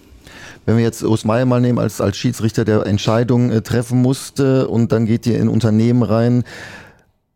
Wenn 0.66 0.78
wir 0.78 0.84
jetzt 0.84 1.04
Urs 1.04 1.24
Meier 1.24 1.46
mal 1.46 1.62
nehmen 1.62 1.80
als, 1.80 2.02
als 2.02 2.18
Schiedsrichter, 2.18 2.66
der 2.66 2.86
Entscheidungen 2.86 3.52
äh, 3.52 3.62
treffen 3.62 4.02
musste 4.02 4.68
und 4.68 4.92
dann 4.92 5.06
geht 5.06 5.26
ihr 5.26 5.40
in 5.40 5.48
Unternehmen 5.48 6.04
rein. 6.04 6.44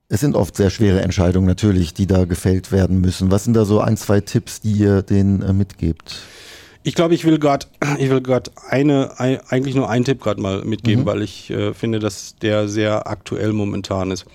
Es 0.10 0.20
sind 0.20 0.36
oft 0.36 0.58
sehr 0.58 0.70
schwere 0.70 1.02
Entscheidungen 1.02 1.48
natürlich, 1.48 1.94
die 1.94 2.08
da 2.08 2.26
gefällt 2.26 2.74
werden 2.74 3.00
müssen. 3.00 3.32
Was 3.32 3.46
sind 3.46 3.54
da 3.54 3.64
so 3.64 3.80
ein, 3.80 3.96
zwei 3.96 4.20
Tipps, 4.20 4.60
die 4.60 4.74
ihr 4.74 5.02
denen 5.02 5.42
äh, 5.42 5.54
mitgebt? 5.54 6.22
Ich 6.84 6.96
glaube, 6.96 7.14
ich 7.14 7.26
will 7.26 7.38
gerade, 7.38 7.68
ich 8.00 8.10
will 8.10 8.22
gerade 8.22 8.52
eine, 8.68 9.20
ein, 9.20 9.40
eigentlich 9.50 9.76
nur 9.76 9.90
einen 9.90 10.06
Tipp 10.06 10.22
gerade 10.22 10.42
mal 10.42 10.64
mitgeben, 10.64 11.04
mhm. 11.04 11.08
weil 11.08 11.22
ich 11.22 11.50
äh, 11.50 11.74
finde, 11.74 12.00
dass 12.00 12.36
der 12.38 12.68
sehr 12.68 13.08
aktuell 13.08 13.54
momentan 13.54 14.12
ist. 14.12 14.26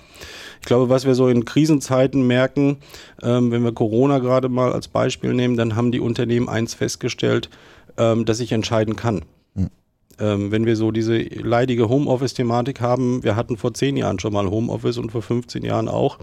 Ich 0.61 0.67
glaube, 0.67 0.89
was 0.89 1.07
wir 1.07 1.15
so 1.15 1.29
in 1.29 1.45
Krisenzeiten 1.45 2.27
merken, 2.27 2.79
ähm, 3.23 3.51
wenn 3.53 3.63
wir 3.63 3.73
Corona 3.73 4.19
gerade 4.19 4.49
mal 4.49 4.73
als 4.73 4.89
Beispiel 4.89 5.33
nehmen, 5.33 5.57
dann 5.57 5.77
haben 5.77 5.93
die 5.93 6.01
Unternehmen 6.01 6.49
eins 6.49 6.75
festgestellt, 6.75 7.51
ähm, 7.99 8.25
dass 8.25 8.41
ich 8.41 8.53
entscheiden 8.53 8.97
kann. 8.97 9.25
Mhm. 9.55 9.71
Ähm, 10.19 10.51
wenn 10.51 10.67
wir 10.67 10.77
so 10.77 10.91
diese 10.91 11.19
leidige 11.19 11.89
Homeoffice-Thematik 11.89 12.81
haben, 12.81 13.23
wir 13.23 13.37
hatten 13.37 13.57
vor 13.57 13.75
zehn 13.75 13.97
Jahren 13.97 14.19
schon 14.19 14.33
mal 14.33 14.51
Homeoffice 14.51 14.99
und 14.99 15.13
vor 15.13 15.23
15 15.23 15.65
Jahren 15.65 15.89
auch. 15.89 16.19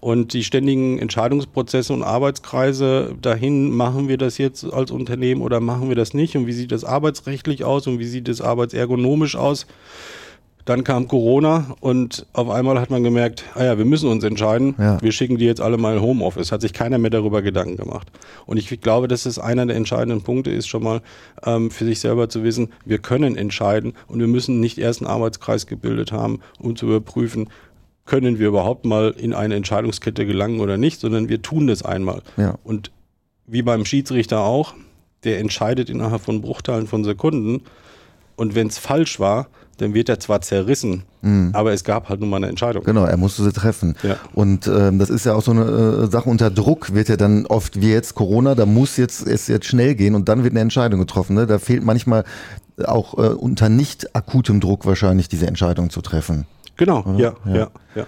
Und 0.00 0.32
die 0.32 0.44
ständigen 0.44 0.98
Entscheidungsprozesse 0.98 1.92
und 1.92 2.02
Arbeitskreise 2.02 3.16
dahin, 3.20 3.70
machen 3.70 4.08
wir 4.08 4.16
das 4.16 4.38
jetzt 4.38 4.64
als 4.64 4.90
Unternehmen 4.90 5.42
oder 5.42 5.60
machen 5.60 5.88
wir 5.88 5.96
das 5.96 6.14
nicht? 6.14 6.36
Und 6.36 6.46
wie 6.46 6.52
sieht 6.52 6.72
das 6.72 6.84
arbeitsrechtlich 6.84 7.64
aus 7.64 7.86
und 7.86 7.98
wie 7.98 8.06
sieht 8.06 8.28
das 8.28 8.40
arbeitsergonomisch 8.40 9.36
aus? 9.36 9.66
Dann 10.68 10.84
kam 10.84 11.08
Corona 11.08 11.74
und 11.80 12.26
auf 12.34 12.50
einmal 12.50 12.78
hat 12.78 12.90
man 12.90 13.02
gemerkt, 13.02 13.42
ah 13.54 13.64
ja, 13.64 13.78
wir 13.78 13.86
müssen 13.86 14.10
uns 14.10 14.22
entscheiden. 14.22 14.74
Ja. 14.78 15.00
Wir 15.00 15.12
schicken 15.12 15.38
die 15.38 15.46
jetzt 15.46 15.62
alle 15.62 15.78
mal 15.78 15.96
in 15.96 16.02
Homeoffice. 16.02 16.52
Hat 16.52 16.60
sich 16.60 16.74
keiner 16.74 16.98
mehr 16.98 17.08
darüber 17.08 17.40
Gedanken 17.40 17.78
gemacht. 17.78 18.08
Und 18.44 18.58
ich 18.58 18.78
glaube, 18.82 19.08
dass 19.08 19.24
es 19.24 19.38
einer 19.38 19.64
der 19.64 19.76
entscheidenden 19.76 20.20
Punkte 20.20 20.50
ist, 20.50 20.68
schon 20.68 20.82
mal 20.82 21.00
ähm, 21.42 21.70
für 21.70 21.86
sich 21.86 22.00
selber 22.00 22.28
zu 22.28 22.44
wissen, 22.44 22.68
wir 22.84 22.98
können 22.98 23.34
entscheiden 23.34 23.94
und 24.08 24.20
wir 24.20 24.26
müssen 24.26 24.60
nicht 24.60 24.76
erst 24.76 25.00
einen 25.00 25.10
Arbeitskreis 25.10 25.66
gebildet 25.66 26.12
haben, 26.12 26.40
um 26.58 26.76
zu 26.76 26.84
überprüfen, 26.84 27.48
können 28.08 28.38
wir 28.38 28.48
überhaupt 28.48 28.86
mal 28.86 29.14
in 29.16 29.34
eine 29.34 29.54
Entscheidungskette 29.54 30.26
gelangen 30.26 30.60
oder 30.60 30.78
nicht, 30.78 31.00
sondern 31.00 31.28
wir 31.28 31.42
tun 31.42 31.66
das 31.66 31.82
einmal. 31.82 32.22
Ja. 32.36 32.54
Und 32.64 32.90
wie 33.46 33.62
beim 33.62 33.84
Schiedsrichter 33.84 34.40
auch, 34.40 34.74
der 35.24 35.38
entscheidet 35.38 35.90
innerhalb 35.90 36.22
von 36.22 36.40
Bruchteilen 36.40 36.86
von 36.86 37.04
Sekunden. 37.04 37.62
Und 38.34 38.54
wenn 38.54 38.68
es 38.68 38.78
falsch 38.78 39.20
war, 39.20 39.48
dann 39.76 39.94
wird 39.94 40.08
er 40.08 40.18
zwar 40.18 40.40
zerrissen, 40.40 41.04
mhm. 41.22 41.50
aber 41.52 41.72
es 41.72 41.84
gab 41.84 42.08
halt 42.08 42.20
nun 42.20 42.30
mal 42.30 42.38
eine 42.38 42.48
Entscheidung. 42.48 42.82
Genau, 42.82 43.04
er 43.04 43.16
musste 43.16 43.44
sie 43.44 43.52
treffen. 43.52 43.94
Ja. 44.02 44.16
Und 44.32 44.66
ähm, 44.66 44.98
das 44.98 45.10
ist 45.10 45.24
ja 45.26 45.34
auch 45.34 45.42
so 45.42 45.52
eine 45.52 45.64
äh, 45.64 46.10
Sache 46.10 46.28
unter 46.28 46.50
Druck, 46.50 46.94
wird 46.94 47.08
ja 47.08 47.16
dann 47.16 47.46
oft 47.46 47.80
wie 47.80 47.92
jetzt 47.92 48.14
Corona, 48.14 48.54
da 48.54 48.66
muss 48.66 48.96
jetzt 48.96 49.26
es 49.26 49.46
jetzt 49.46 49.66
schnell 49.66 49.94
gehen 49.94 50.14
und 50.14 50.28
dann 50.28 50.42
wird 50.42 50.54
eine 50.54 50.60
Entscheidung 50.60 50.98
getroffen. 50.98 51.34
Ne? 51.34 51.46
Da 51.46 51.58
fehlt 51.58 51.84
manchmal 51.84 52.24
auch 52.84 53.14
äh, 53.18 53.28
unter 53.28 53.68
nicht 53.68 54.16
akutem 54.16 54.60
Druck 54.60 54.86
wahrscheinlich 54.86 55.28
diese 55.28 55.46
Entscheidung 55.46 55.90
zu 55.90 56.00
treffen. 56.00 56.46
Genau, 56.78 57.04
ja, 57.18 57.34
ja, 57.44 57.54
ja, 57.54 57.70
ja. 57.94 58.06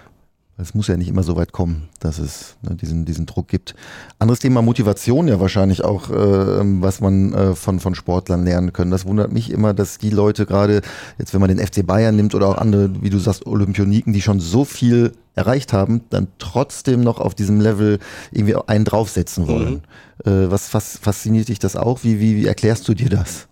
Es 0.61 0.75
muss 0.75 0.89
ja 0.89 0.97
nicht 0.97 1.09
immer 1.09 1.23
so 1.23 1.37
weit 1.37 1.53
kommen, 1.53 1.89
dass 2.01 2.19
es 2.19 2.57
ne, 2.63 2.75
diesen, 2.75 3.05
diesen 3.05 3.27
Druck 3.27 3.49
gibt. 3.49 3.75
Anderes 4.19 4.41
Thema 4.41 4.63
Motivation 4.63 5.27
ja 5.27 5.41
wahrscheinlich 5.41 5.83
auch, 5.85 6.11
äh, 6.11 6.15
was 6.15 7.01
man 7.01 7.33
äh, 7.33 7.55
von, 7.55 7.81
von 7.81 7.95
Sportlern 7.95 8.45
lernen 8.45 8.73
können. 8.73 8.91
Das 8.91 9.07
wundert 9.07 9.33
mich 9.33 9.51
immer, 9.51 9.75
dass 9.75 9.99
die 9.99 10.11
Leute 10.11 10.47
gerade, 10.47 10.83
jetzt 11.19 11.33
wenn 11.33 11.41
man 11.41 11.49
den 11.49 11.67
FC 11.67 11.87
Bayern 11.87 12.15
nimmt 12.15 12.35
oder 12.35 12.49
auch 12.49 12.59
andere, 12.59 12.91
wie 13.03 13.11
du 13.11 13.19
sagst, 13.19 13.47
Olympioniken, 13.47 14.13
die 14.13 14.23
schon 14.23 14.41
so 14.41 14.65
viel 14.65 15.13
erreicht 15.35 15.73
haben, 15.73 16.03
dann 16.11 16.29
trotzdem 16.39 17.01
noch 17.01 17.21
auf 17.21 17.35
diesem 17.35 17.61
Level 17.61 17.99
irgendwie 18.31 18.57
einen 18.57 18.85
draufsetzen 18.85 19.49
wollen. 19.49 19.83
Mhm. 20.25 20.31
Äh, 20.31 20.51
was, 20.51 20.75
was 20.75 20.99
fasziniert 20.99 21.49
dich 21.49 21.59
das 21.59 21.77
auch? 21.77 22.05
Wie, 22.05 22.21
wie, 22.21 22.37
wie 22.37 22.47
erklärst 22.47 22.87
du 22.89 22.95
dir 22.95 23.09
das? 23.09 23.49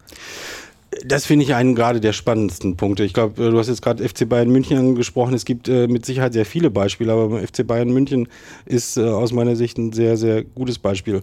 Das 1.04 1.26
finde 1.26 1.44
ich 1.44 1.54
einen 1.54 1.74
gerade 1.74 2.00
der 2.00 2.12
spannendsten 2.12 2.76
Punkte. 2.76 3.04
Ich 3.04 3.12
glaube, 3.12 3.46
äh, 3.46 3.50
du 3.50 3.58
hast 3.58 3.68
jetzt 3.68 3.82
gerade 3.82 4.06
FC 4.06 4.28
Bayern 4.28 4.48
München 4.48 4.78
angesprochen. 4.78 5.34
Es 5.34 5.44
gibt 5.44 5.68
äh, 5.68 5.86
mit 5.86 6.06
Sicherheit 6.06 6.32
sehr 6.32 6.46
viele 6.46 6.70
Beispiele, 6.70 7.12
aber 7.12 7.40
FC 7.40 7.66
Bayern 7.66 7.90
München 7.90 8.28
ist 8.64 8.96
äh, 8.96 9.02
aus 9.02 9.32
meiner 9.32 9.54
Sicht 9.54 9.78
ein 9.78 9.92
sehr, 9.92 10.16
sehr 10.16 10.44
gutes 10.44 10.78
Beispiel. 10.78 11.22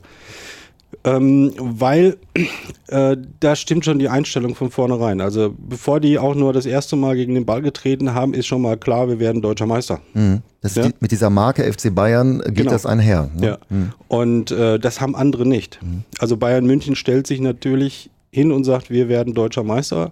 Ähm, 1.04 1.52
weil 1.58 2.18
äh, 2.88 3.18
da 3.40 3.56
stimmt 3.56 3.86
schon 3.86 4.00
die 4.00 4.08
Einstellung 4.08 4.56
von 4.56 4.72
vornherein. 4.72 5.20
Also 5.20 5.54
bevor 5.58 6.00
die 6.00 6.20
auch 6.20 6.36
nur 6.36 6.54
das 6.54 6.66
erste 6.66 6.96
Mal 6.96 7.16
gegen 7.16 7.34
den 7.34 7.46
Ball 7.46 7.62
getreten 7.62 8.14
haben, 8.14 8.34
ist 8.34 8.48
schon 8.48 8.62
mal 8.62 8.78
klar, 8.78 9.08
wir 9.08 9.20
werden 9.20 9.42
deutscher 9.42 9.66
Meister. 9.66 10.00
Mhm. 10.14 10.42
Ja? 10.64 10.84
Die, 10.84 10.94
mit 11.00 11.12
dieser 11.12 11.30
Marke 11.30 11.64
FC 11.64 11.94
Bayern 11.94 12.40
geht 12.40 12.56
genau. 12.56 12.72
das 12.72 12.86
einher. 12.86 13.30
Ne? 13.36 13.48
Ja. 13.48 13.58
Mhm. 13.70 13.94
Und 14.08 14.52
äh, 14.52 14.80
das 14.80 15.02
haben 15.02 15.16
andere 15.16 15.46
nicht. 15.46 15.80
Mhm. 15.82 16.04
Also 16.20 16.38
Bayern 16.38 16.66
München 16.66 16.96
stellt 16.96 17.28
sich 17.28 17.40
natürlich 17.40 18.10
hin 18.36 18.52
und 18.52 18.66
sagt, 18.66 18.90
wir 18.90 19.10
werden 19.10 19.34
deutscher 19.34 19.64
Meister. 19.64 20.12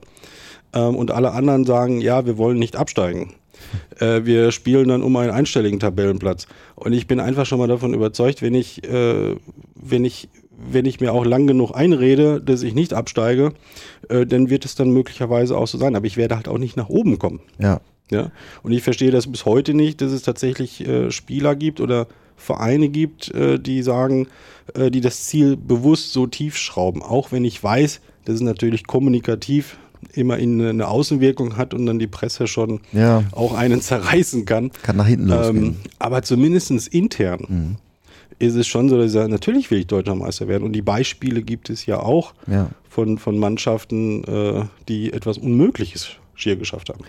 Ähm, 0.74 0.96
und 0.96 1.12
alle 1.12 1.32
anderen 1.32 1.66
sagen, 1.66 2.02
ja, 2.02 2.26
wir 2.26 2.38
wollen 2.38 2.58
nicht 2.58 2.76
absteigen. 2.76 3.34
Äh, 4.00 4.26
wir 4.26 4.52
spielen 4.52 4.90
dann 4.90 5.02
um 5.02 5.16
einen 5.16 5.32
einstelligen 5.32 5.80
Tabellenplatz. 5.80 6.48
Und 6.76 6.94
ich 6.94 7.08
bin 7.08 7.20
einfach 7.20 7.46
schon 7.46 7.60
mal 7.60 7.68
davon 7.68 7.94
überzeugt, 7.94 8.42
wenn 8.42 8.54
ich, 8.54 8.84
äh, 8.84 9.36
wenn 9.76 10.06
ich, 10.06 10.30
wenn 10.52 10.86
ich 10.86 11.00
mir 11.00 11.14
auch 11.14 11.26
lang 11.26 11.48
genug 11.48 11.72
einrede, 11.72 12.42
dass 12.42 12.62
ich 12.62 12.76
nicht 12.76 12.94
absteige, 12.94 13.54
äh, 14.10 14.26
dann 14.28 14.50
wird 14.50 14.66
es 14.66 14.76
dann 14.76 14.92
möglicherweise 14.92 15.58
auch 15.58 15.68
so 15.68 15.78
sein. 15.78 15.96
Aber 15.96 16.06
ich 16.06 16.18
werde 16.18 16.36
halt 16.36 16.48
auch 16.48 16.58
nicht 16.58 16.78
nach 16.78 16.90
oben 16.90 17.18
kommen. 17.18 17.40
Ja. 17.58 17.82
Ja. 18.12 18.32
Und 18.64 18.74
ich 18.74 18.84
verstehe 18.84 19.12
das 19.12 19.32
bis 19.32 19.46
heute 19.46 19.74
nicht, 19.74 20.02
dass 20.02 20.12
es 20.12 20.24
tatsächlich 20.24 20.86
äh, 20.88 21.10
Spieler 21.10 21.56
gibt 21.56 21.80
oder 21.80 22.08
Vereine 22.36 22.90
gibt, 22.90 23.34
äh, 23.34 23.60
die 23.60 23.82
sagen, 23.82 24.28
äh, 24.74 24.92
die 24.92 25.02
das 25.02 25.26
Ziel 25.26 25.58
bewusst 25.58 26.14
so 26.14 26.28
tief 26.28 26.58
schrauben. 26.58 27.02
Auch 27.02 27.32
wenn 27.32 27.46
ich 27.46 27.64
weiß, 27.64 28.02
das 28.26 28.36
ist 28.36 28.42
natürlich 28.42 28.86
kommunikativ 28.88 29.78
immer 30.14 30.38
in 30.38 30.62
eine 30.62 30.88
Außenwirkung 30.88 31.58
hat 31.58 31.74
und 31.74 31.86
dann 31.86 32.00
die 32.00 32.08
Presse 32.08 32.48
schon 32.48 32.82
ja. 32.92 33.24
auch 33.32 33.54
einen 33.54 33.82
zerreißen 33.82 34.46
kann. 34.46 34.72
Kann 34.84 34.98
nach 34.98 35.08
hinten 35.08 35.28
losgehen. 35.28 35.64
Ähm, 35.64 35.76
aber 36.00 36.22
zumindest 36.24 36.72
intern 36.88 37.46
mhm. 37.48 37.76
ist 38.40 38.56
es 38.56 38.68
schon 38.68 38.90
so, 38.90 38.98
dass 38.98 39.08
ich 39.08 39.12
sage, 39.14 39.30
natürlich 39.30 39.72
will 39.72 39.80
ich 39.80 39.88
Deutscher 39.88 40.16
Meister 40.16 40.48
werden. 40.48 40.64
Und 40.64 40.74
die 40.74 40.82
Beispiele 40.82 41.42
gibt 41.42 41.70
es 41.70 41.86
ja 41.86 42.00
auch 42.00 42.34
ja. 42.48 42.70
Von, 42.90 43.18
von 43.18 43.40
Mannschaften, 43.40 44.24
äh, 44.26 44.66
die 44.88 45.14
etwas 45.14 45.38
Unmögliches 45.38 46.10
schier 46.36 46.56
geschafft 46.56 46.90
haben. 46.90 47.04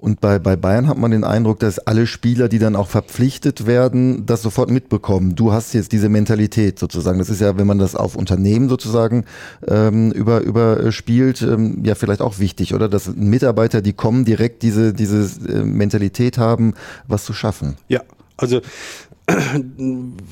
Und 0.00 0.20
bei, 0.20 0.38
bei 0.38 0.56
Bayern 0.56 0.88
hat 0.88 0.96
man 0.96 1.10
den 1.10 1.24
Eindruck, 1.24 1.58
dass 1.60 1.78
alle 1.78 2.06
Spieler, 2.06 2.48
die 2.48 2.58
dann 2.58 2.74
auch 2.74 2.88
verpflichtet 2.88 3.66
werden, 3.66 4.24
das 4.24 4.40
sofort 4.40 4.70
mitbekommen. 4.70 5.36
Du 5.36 5.52
hast 5.52 5.74
jetzt 5.74 5.92
diese 5.92 6.08
Mentalität 6.08 6.78
sozusagen. 6.78 7.18
Das 7.18 7.28
ist 7.28 7.40
ja, 7.40 7.58
wenn 7.58 7.66
man 7.66 7.78
das 7.78 7.94
auf 7.94 8.16
Unternehmen 8.16 8.70
sozusagen 8.70 9.26
ähm, 9.68 10.10
über, 10.12 10.40
überspielt, 10.40 11.42
ähm, 11.42 11.82
ja 11.84 11.94
vielleicht 11.94 12.22
auch 12.22 12.38
wichtig, 12.38 12.72
oder? 12.72 12.88
Dass 12.88 13.14
Mitarbeiter, 13.14 13.82
die 13.82 13.92
kommen, 13.92 14.24
direkt 14.24 14.62
diese, 14.62 14.94
diese 14.94 15.28
äh, 15.52 15.62
Mentalität 15.64 16.38
haben, 16.38 16.72
was 17.06 17.24
zu 17.24 17.34
schaffen. 17.34 17.76
Ja, 17.88 18.00
also 18.38 18.62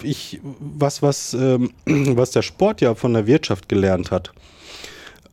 ich, 0.02 0.40
was, 0.60 1.02
was, 1.02 1.34
ähm, 1.34 1.70
was 1.84 2.30
der 2.30 2.42
Sport 2.42 2.80
ja 2.80 2.94
von 2.94 3.12
der 3.12 3.26
Wirtschaft 3.26 3.68
gelernt 3.68 4.10
hat, 4.10 4.32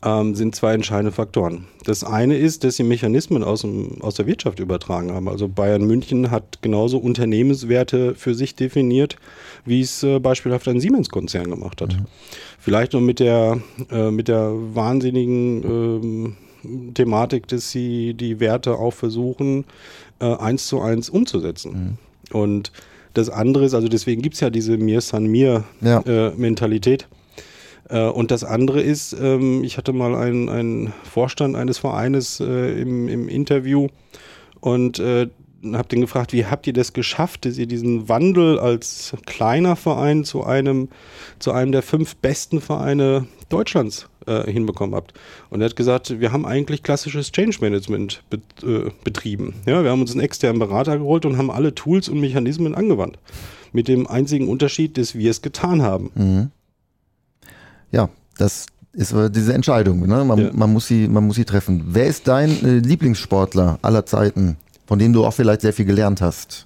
ähm, 0.05 0.35
sind 0.35 0.55
zwei 0.55 0.73
entscheidende 0.73 1.11
Faktoren. 1.11 1.65
Das 1.83 2.03
eine 2.03 2.37
ist, 2.37 2.63
dass 2.63 2.75
sie 2.75 2.83
Mechanismen 2.83 3.43
aus, 3.43 3.61
dem, 3.61 4.01
aus 4.01 4.15
der 4.15 4.27
Wirtschaft 4.27 4.59
übertragen 4.59 5.11
haben. 5.11 5.27
Also 5.27 5.47
Bayern 5.47 5.85
München 5.85 6.29
hat 6.31 6.61
genauso 6.61 6.99
Unternehmenswerte 6.99 8.13
für 8.15 8.35
sich 8.35 8.55
definiert, 8.55 9.17
wie 9.65 9.81
es 9.81 10.03
äh, 10.03 10.19
beispielhaft 10.19 10.67
ein 10.67 10.79
Siemens-Konzern 10.79 11.49
gemacht 11.49 11.81
hat. 11.81 11.93
Mhm. 11.93 12.05
Vielleicht 12.59 12.93
noch 12.93 13.01
mit 13.01 13.19
der, 13.19 13.59
äh, 13.91 14.11
mit 14.11 14.27
der 14.27 14.51
wahnsinnigen 14.53 15.63
ähm, 15.63 16.93
Thematik, 16.93 17.47
dass 17.47 17.71
sie 17.71 18.13
die 18.13 18.39
Werte 18.39 18.75
auch 18.75 18.93
versuchen, 18.93 19.65
äh, 20.19 20.25
eins 20.25 20.67
zu 20.67 20.81
eins 20.81 21.09
umzusetzen. 21.09 21.97
Mhm. 22.31 22.37
Und 22.37 22.71
das 23.15 23.29
andere 23.29 23.65
ist, 23.65 23.73
also 23.73 23.87
deswegen 23.87 24.21
gibt 24.21 24.35
es 24.35 24.41
ja 24.41 24.49
diese 24.49 24.77
Mir 24.77 25.01
San 25.01 25.25
Mir 25.25 25.63
ja. 25.81 26.01
Äh, 27.89 28.07
und 28.07 28.31
das 28.31 28.43
andere 28.43 28.81
ist, 28.81 29.13
ähm, 29.13 29.63
ich 29.63 29.77
hatte 29.77 29.93
mal 29.93 30.15
einen, 30.15 30.49
einen 30.49 30.93
Vorstand 31.03 31.55
eines 31.55 31.77
Vereines 31.77 32.39
äh, 32.39 32.81
im, 32.81 33.07
im 33.07 33.27
Interview 33.27 33.87
und 34.59 34.99
äh, 34.99 35.27
habe 35.73 35.87
den 35.87 36.01
gefragt, 36.01 36.31
wie 36.33 36.45
habt 36.45 36.67
ihr 36.67 36.73
das 36.73 36.93
geschafft, 36.93 37.45
dass 37.45 37.57
ihr 37.57 37.65
diesen 37.65 38.07
Wandel 38.07 38.59
als 38.59 39.15
kleiner 39.25 39.75
Verein 39.75 40.23
zu 40.23 40.43
einem, 40.43 40.89
zu 41.39 41.51
einem 41.51 41.71
der 41.71 41.81
fünf 41.81 42.15
besten 42.17 42.61
Vereine 42.61 43.27
Deutschlands 43.49 44.07
hinbekommen 44.27 44.95
habt. 44.95 45.13
Und 45.51 45.61
er 45.61 45.65
hat 45.65 45.75
gesagt, 45.75 46.19
wir 46.19 46.31
haben 46.31 46.47
eigentlich 46.47 46.81
klassisches 46.81 47.31
Change 47.31 47.59
Management 47.61 48.23
bet, 48.31 48.41
betrieben. 49.03 49.53
Ja, 49.67 49.83
wir 49.83 49.91
haben 49.91 50.01
uns 50.01 50.13
einen 50.13 50.21
externen 50.21 50.57
Berater 50.57 50.97
geholt 50.97 51.27
und 51.27 51.37
haben 51.37 51.51
alle 51.51 51.75
Tools 51.75 52.09
und 52.09 52.19
Mechanismen 52.19 52.73
angewandt. 52.73 53.19
Mit 53.71 53.87
dem 53.87 54.07
einzigen 54.07 54.47
Unterschied, 54.47 54.97
dass 54.97 55.13
wir 55.13 55.29
es 55.29 55.43
getan 55.43 55.83
haben. 55.83 56.09
Mhm. 56.15 56.51
Ja, 57.91 58.09
das 58.37 58.65
ist 58.93 59.13
diese 59.29 59.53
Entscheidung. 59.53 60.07
Ne? 60.07 60.23
Man, 60.23 60.37
Ja. 60.39 60.49
man, 60.53 60.71
muss 60.73 60.87
sie, 60.87 61.07
man 61.07 61.25
muss 61.25 61.35
sie 61.35 61.45
treffen. 61.45 61.83
Wer 61.87 62.05
ist 62.07 62.27
dein 62.27 62.49
äh, 62.63 62.77
Lieblingssportler 62.79 63.79
aller 63.81 64.05
Zeiten, 64.05 64.57
von 64.87 64.99
dem 64.99 65.13
du 65.13 65.25
auch 65.25 65.33
vielleicht 65.33 65.61
sehr 65.61 65.73
viel 65.73 65.85
gelernt 65.85 66.21
hast? 66.21 66.65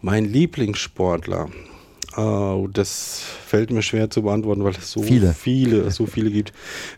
Mein 0.00 0.24
Lieblingssportler. 0.26 1.48
Oh, 2.16 2.68
das 2.72 3.20
fällt 3.46 3.70
mir 3.70 3.82
schwer 3.82 4.10
zu 4.10 4.22
beantworten, 4.22 4.64
weil 4.64 4.72
es 4.72 4.90
so 4.90 5.02
Viele. 5.02 5.32
viele, 5.34 5.90
so 5.90 6.06
viele 6.06 6.30
gibt. 6.30 6.52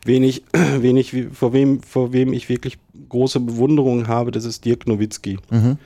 Wen 0.04 0.22
ich, 0.22 0.44
wen 0.78 0.96
ich, 0.96 1.14
vor 1.32 1.52
wem, 1.52 1.82
vor 1.82 2.12
wem 2.12 2.32
ich 2.32 2.48
wirklich 2.48 2.78
große 3.08 3.40
Bewunderung 3.40 4.08
habe, 4.08 4.30
das 4.30 4.44
ist 4.44 4.64
Dirk 4.64 4.86
Nowitzki. 4.86 5.38
Mhm. 5.50 5.78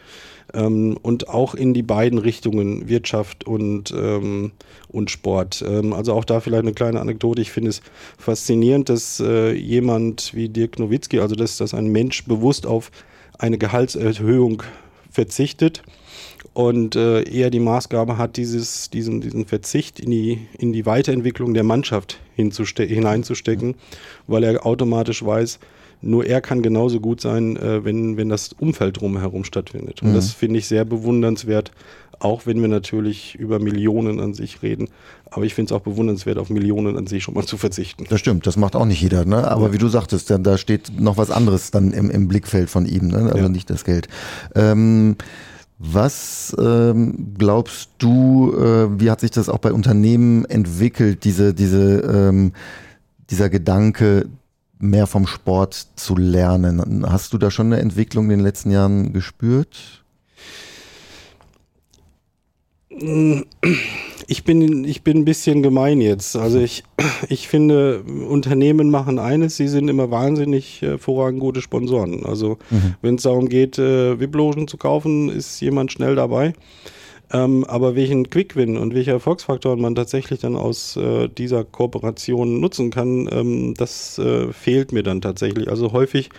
Ähm, 0.53 0.97
und 1.03 1.29
auch 1.29 1.55
in 1.55 1.75
die 1.75 1.83
beiden 1.83 2.19
Richtungen, 2.19 2.89
Wirtschaft 2.89 3.45
und, 3.45 3.93
ähm, 3.97 4.53
und 4.89 5.11
Sport. 5.11 5.65
Ähm, 5.67 5.93
also 5.93 6.13
auch 6.13 6.25
da 6.25 6.41
vielleicht 6.41 6.63
eine 6.63 6.75
kleine 6.75 7.01
Anekdote. 7.01 7.41
Ich 7.41 7.51
finde 7.51 7.71
es 7.71 7.81
faszinierend, 8.19 8.89
dass 8.89 9.21
äh, 9.21 9.53
jemand 9.53 10.35
wie 10.35 10.49
Dirk 10.49 10.79
Nowitzki, 10.79 11.21
also 11.21 11.35
dass, 11.35 11.57
dass 11.57 11.75
ein 11.75 11.87
Mensch 11.87 12.25
bewusst 12.25 12.67
auf 12.67 12.91
eine 13.39 13.59
Gehaltserhöhung 13.59 14.63
verzichtet 15.11 15.83
und 16.55 16.97
äh, 16.97 17.23
eher 17.23 17.51
die 17.51 17.61
Maßgabe 17.61 18.17
hat, 18.17 18.37
dieses, 18.37 18.91
diesen, 18.91 19.21
diesen 19.21 19.45
Verzicht 19.45 20.01
in 20.01 20.11
die, 20.11 20.47
in 20.59 20.73
die 20.73 20.87
Weiterentwicklung 20.87 21.53
der 21.53 21.65
Mannschaft 21.65 22.21
hineinzustecken, 22.37 23.75
weil 24.27 24.45
er 24.45 24.65
automatisch 24.65 25.25
weiß, 25.25 25.59
nur 26.05 26.27
er 26.27 26.41
kann 26.41 26.63
genauso 26.63 27.01
gut 27.01 27.21
sein, 27.21 27.57
äh, 27.57 27.85
wenn, 27.85 28.17
wenn 28.17 28.29
das 28.29 28.53
Umfeld 28.53 29.01
drumherum 29.01 29.45
stattfindet. 29.45 30.03
Und 30.03 30.11
Mhm. 30.11 30.15
das 30.15 30.31
finde 30.33 30.59
ich 30.59 30.67
sehr 30.67 30.85
bewundernswert, 30.85 31.73
auch 32.21 32.47
wenn 32.47 32.61
wir 32.61 32.69
natürlich 32.69 33.35
über 33.35 33.59
Millionen 33.59 34.21
an 34.21 34.35
sich 34.35 34.63
reden. 34.63 34.89
Aber 35.31 35.45
ich 35.45 35.55
finde 35.55 35.75
es 35.75 35.79
auch 35.81 35.83
bewundernswert, 35.83 36.39
auf 36.39 36.49
Millionen 36.51 36.97
an 36.97 37.07
sich 37.07 37.23
schon 37.25 37.35
mal 37.35 37.45
zu 37.45 37.57
verzichten. 37.57 38.05
Das 38.09 38.21
stimmt, 38.21 38.47
das 38.47 38.57
macht 38.57 38.77
auch 38.77 38.85
nicht 38.87 39.01
jeder. 39.03 39.25
Ne? 39.25 39.49
Aber 39.51 39.73
wie 39.73 39.79
du 39.79 39.89
sagtest, 39.89 40.31
da, 40.31 40.39
da 40.39 40.57
steht 40.59 41.01
noch 41.01 41.17
was 41.17 41.31
anderes 41.31 41.71
dann 41.71 41.91
im, 41.93 42.11
im 42.11 42.29
Blickfeld 42.29 42.71
von 42.71 42.87
ihm, 42.87 43.09
ne? 43.09 43.31
also 43.33 43.39
Ja. 43.39 43.49
nicht 43.49 43.69
das 43.71 43.85
Geld. 43.85 44.07
Ähm, 44.55 45.17
was 45.79 46.55
ähm, 46.59 47.35
glaubst 47.37 47.91
du, 47.99 48.55
äh, 48.57 49.01
wie 49.01 49.11
hat 49.11 49.21
sich 49.21 49.33
das 49.33 49.49
auch 49.49 49.59
bei 49.59 49.73
Unternehmen 49.73 50.45
entwickelt, 50.45 51.25
diese, 51.25 51.53
diese, 51.53 52.01
ähm, 52.01 52.53
dieser 53.31 53.51
Gedanke, 53.51 54.27
mehr 54.85 55.07
vom 55.07 55.26
Sport 55.26 55.87
zu 55.97 56.17
lernen? 56.17 57.05
Hast 57.11 57.33
du 57.33 57.38
da 57.38 57.50
schon 57.50 57.67
eine 57.67 57.81
Entwicklung 57.81 58.25
in 58.25 58.31
den 58.31 58.41
letzten 58.41 58.71
Jahren 58.71 59.12
gespürt? 59.12 60.05
Ich 64.26 64.45
bin, 64.45 64.85
ich 64.85 65.03
bin 65.03 65.19
ein 65.19 65.25
bisschen 65.25 65.62
gemein 65.62 66.00
jetzt. 66.00 66.37
Also 66.37 66.61
ich, 66.61 66.85
ich 67.29 67.49
finde, 67.49 68.03
Unternehmen 68.03 68.91
machen 68.91 69.19
eines, 69.19 69.57
sie 69.57 69.69
sind 69.69 69.88
immer 69.88 70.11
wahnsinnig 70.11 70.83
äh, 70.83 70.91
hervorragend 70.91 71.41
gute 71.41 71.61
Sponsoren. 71.61 72.25
Also 72.25 72.59
wenn 73.03 73.17
es 73.17 73.23
darum 73.23 73.49
geht, 73.49 73.79
äh, 73.79 74.19
VIP-Logen 74.21 74.69
zu 74.69 74.76
kaufen, 74.76 75.29
ist 75.29 75.61
jemand 75.61 75.93
schnell 75.93 76.14
dabei. 76.14 76.55
Ähm, 77.35 77.64
aber 77.64 77.97
welchen 77.97 78.31
Quick-Win 78.31 78.76
und 78.76 78.95
welche 78.95 79.11
Erfolgsfaktoren 79.11 79.81
man 79.81 79.97
tatsächlich 79.97 80.38
dann 80.38 80.55
aus 80.55 80.97
äh, 80.97 81.29
dieser 81.29 81.64
Kooperation 81.64 82.61
nutzen 82.61 82.91
kann, 82.91 83.29
ähm, 83.33 83.75
das 83.75 84.19
äh, 84.19 84.53
fehlt 84.53 84.93
mir 84.93 85.03
dann 85.03 85.21
tatsächlich. 85.21 85.69
Also 85.69 85.91
häufig 85.91 86.31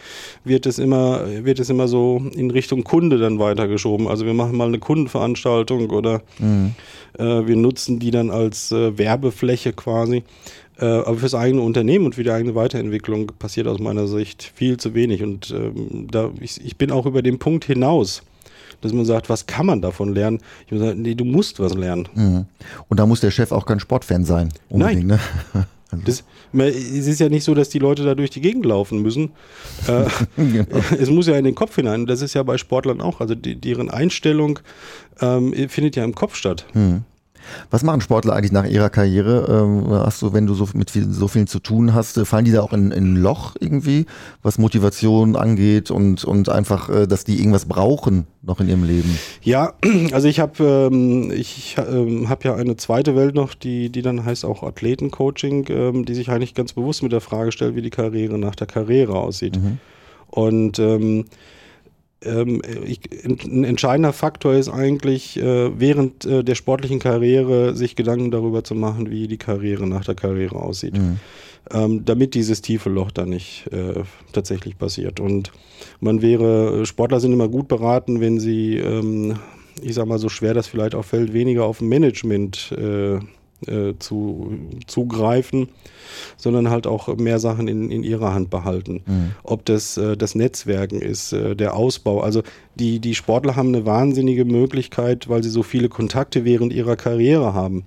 wird 0.46 0.66
es 0.66 0.80
immer, 0.80 1.26
wird 1.44 1.60
es 1.60 1.70
immer 1.70 1.90
so 1.90 2.24
in 2.34 2.50
Richtung 2.50 2.86
Kunde 2.86 3.18
dann 3.18 3.40
weitergeschoben. 3.40 4.08
Also 4.08 4.26
wir 4.26 4.34
machen 4.34 4.56
mal 4.56 4.70
eine 4.70 4.80
Kundenveranstaltung 4.80 5.90
oder 5.90 6.22
äh, 7.20 7.24
wir 7.46 7.58
nutzen 7.58 8.00
die 8.00 8.12
dann 8.12 8.30
als 8.30 8.72
äh, 8.72 8.98
Werbefläche 8.98 9.74
quasi. 9.74 10.24
Äh, 10.80 10.86
aber 10.86 11.18
fürs 11.18 11.36
eigene 11.36 11.62
Unternehmen 11.62 12.06
und 12.06 12.16
für 12.16 12.24
die 12.24 12.32
eigene 12.32 12.56
Weiterentwicklung 12.56 13.28
passiert 13.38 13.68
aus 13.68 13.80
meiner 13.80 14.08
Sicht 14.08 14.50
viel 14.56 14.78
zu 14.78 14.94
wenig. 14.94 15.24
Und 15.24 15.52
ähm, 15.52 16.08
da, 16.10 16.32
ich, 16.40 16.64
ich 16.64 16.78
bin 16.78 16.92
auch 16.92 17.06
über 17.06 17.22
den 17.22 17.38
Punkt 17.38 17.66
hinaus, 17.66 18.24
dass 18.86 18.94
man 18.94 19.06
sagt, 19.06 19.30
was 19.30 19.46
kann 19.46 19.66
man 19.66 19.82
davon 19.82 20.14
lernen? 20.14 20.40
Ich 20.66 20.72
muss 20.72 20.82
sagen, 20.82 21.02
nee, 21.02 21.16
du 21.16 21.26
musst 21.26 21.60
was 21.60 21.74
lernen. 21.74 22.08
Mhm. 22.14 22.46
Und 22.88 23.00
da 23.00 23.06
muss 23.06 23.20
der 23.20 23.32
Chef 23.32 23.52
auch 23.52 23.66
kein 23.66 23.80
Sportfan 23.80 24.26
sein. 24.26 24.50
Unbedingt, 24.70 25.08
Ne? 25.08 25.20
Das, 26.04 26.24
es 26.52 27.08
ist 27.08 27.20
ja 27.22 27.30
nicht 27.30 27.46
so, 27.46 27.54
dass 27.54 27.70
die 27.70 27.80
Leute 27.80 28.04
da 28.04 28.16
durch 28.16 28.30
die 28.30 28.42
Gegend 28.42 28.66
laufen 28.66 29.02
müssen. 29.02 29.32
Äh, 29.88 30.06
Es 31.00 31.10
muss 31.10 31.28
ja 31.28 31.38
in 31.38 31.46
den 31.46 31.56
Kopf 31.56 31.76
hinein. 31.76 32.06
Das 32.06 32.22
ist 32.22 32.34
ja 32.34 32.44
bei 32.44 32.58
Sportlern 32.58 33.00
auch. 33.00 33.22
Also 33.22 33.34
die, 33.34 33.56
deren 33.56 33.90
Einstellung 33.90 34.60
ähm, 35.22 35.54
findet 35.70 35.96
ja 35.96 36.04
im 36.04 36.14
Kopf 36.14 36.36
statt. 36.36 36.66
Was 37.70 37.84
machen 37.84 38.02
Sportler 38.02 38.34
eigentlich 38.34 38.52
nach 38.52 38.66
ihrer 38.66 38.90
Karriere? 38.90 39.48
Ähm, 39.50 39.90
hast 39.90 40.22
du, 40.22 40.34
wenn 40.34 40.46
du 40.46 40.54
so 40.54 40.68
mit 40.74 40.92
viel, 40.92 41.12
so 41.12 41.28
vielen 41.28 41.48
zu 41.48 41.60
tun 41.60 41.94
hast, 41.94 42.18
äh, 42.18 42.26
fallen 42.26 42.46
die 42.46 42.52
da 42.52 42.62
auch 42.62 42.74
in, 42.74 42.92
in 42.92 43.14
ein 43.14 43.16
Loch 43.18 43.56
irgendwie, 43.60 44.06
was 44.42 44.58
Motivation 44.58 45.36
angeht 45.36 45.92
und, 45.92 46.24
und 46.24 46.50
einfach, 46.50 46.90
äh, 46.90 47.08
dass 47.08 47.24
die 47.24 47.40
irgendwas 47.40 47.66
brauchen 47.66 48.28
noch 48.42 48.60
in 48.60 48.70
ihrem 48.70 48.84
Leben? 48.84 49.18
Ja, 49.42 49.74
also 50.12 50.28
ich 50.28 50.40
habe 50.40 50.90
ähm, 50.92 51.32
ich 51.32 51.76
ähm, 51.78 52.30
hab 52.30 52.44
ja 52.44 52.56
eine 52.56 52.76
zweite 52.76 53.16
Welt 53.16 53.36
noch, 53.36 53.54
die, 53.54 53.90
die 53.90 54.02
dann 54.02 54.26
heißt 54.26 54.46
auch 54.46 54.64
Athletencoaching, 54.64 55.66
ähm, 55.70 56.06
die 56.06 56.14
sich 56.14 56.30
eigentlich 56.30 56.54
ganz 56.54 56.74
bewusst 56.74 57.04
mit 57.04 57.12
der 57.12 57.22
Frage 57.22 57.52
stellt, 57.52 57.76
wie 57.76 57.82
die 57.82 57.90
Karriere 57.90 58.38
nach 58.38 58.56
der 58.56 58.68
Karriere 58.68 59.16
aussieht. 59.16 59.60
Und 60.28 60.80
ähm, 60.80 61.26
ähm, 62.26 62.62
ich, 62.86 63.00
ein 63.24 63.64
entscheidender 63.64 64.14
Faktor 64.14 64.54
ist 64.54 64.70
eigentlich, 64.70 65.38
äh, 65.38 65.80
während 65.80 66.26
äh, 66.26 66.44
der 66.44 66.56
sportlichen 66.56 67.00
Karriere 67.00 67.76
sich 67.76 67.96
Gedanken 67.96 68.32
darüber 68.32 68.64
zu 68.64 68.76
machen, 68.76 69.10
wie 69.10 69.28
die 69.28 69.38
Karriere 69.38 69.88
nach 69.88 70.06
der 70.06 70.16
Karriere 70.16 70.56
aussieht. 70.56 70.96
Ähm, 71.72 72.06
damit 72.06 72.36
dieses 72.36 72.62
tiefe 72.62 72.90
Loch 72.90 73.10
dann 73.10 73.30
nicht 73.30 73.68
äh, 73.72 74.04
tatsächlich 74.34 74.78
passiert. 74.78 75.20
Und 75.20 75.52
man 76.00 76.22
wäre, 76.22 76.86
Sportler 76.86 77.20
sind 77.20 77.34
immer 77.34 77.48
gut 77.48 77.68
beraten, 77.68 78.22
wenn 78.22 78.40
sie, 78.40 78.78
ähm, 78.78 79.40
ich 79.82 79.96
sag 79.96 80.06
mal, 80.06 80.20
so 80.20 80.30
schwer 80.30 80.54
das 80.54 80.68
vielleicht 80.68 80.94
auch 80.94 81.06
fällt, 81.06 81.34
weniger 81.34 81.66
auf 81.66 81.82
Management 81.82 82.72
äh, 82.78 83.18
äh, 83.68 83.94
zu, 84.00 84.58
zugreifen, 84.88 85.70
sondern 86.38 86.70
halt 86.70 86.88
auch 86.88 87.16
mehr 87.18 87.40
Sachen 87.40 87.68
in, 87.68 87.92
in 87.92 88.04
ihrer 88.04 88.34
Hand 88.34 88.50
behalten. 88.50 89.02
Ob 89.44 89.66
das 89.66 89.98
äh, 89.98 90.18
das 90.18 90.36
Netzwerken 90.36 91.02
ist, 91.02 91.34
äh, 91.34 91.56
der 91.56 91.76
Ausbau. 91.76 92.22
Also 92.22 92.44
die, 92.76 93.00
die 93.00 93.16
Sportler 93.16 93.56
haben 93.56 93.70
eine 93.70 93.86
wahnsinnige 93.86 94.46
Möglichkeit, 94.46 95.30
weil 95.30 95.44
sie 95.44 95.50
so 95.50 95.64
viele 95.64 95.90
Kontakte 95.90 96.46
während 96.46 96.74
ihrer 96.74 96.96
Karriere 96.96 97.54
haben. 97.54 97.86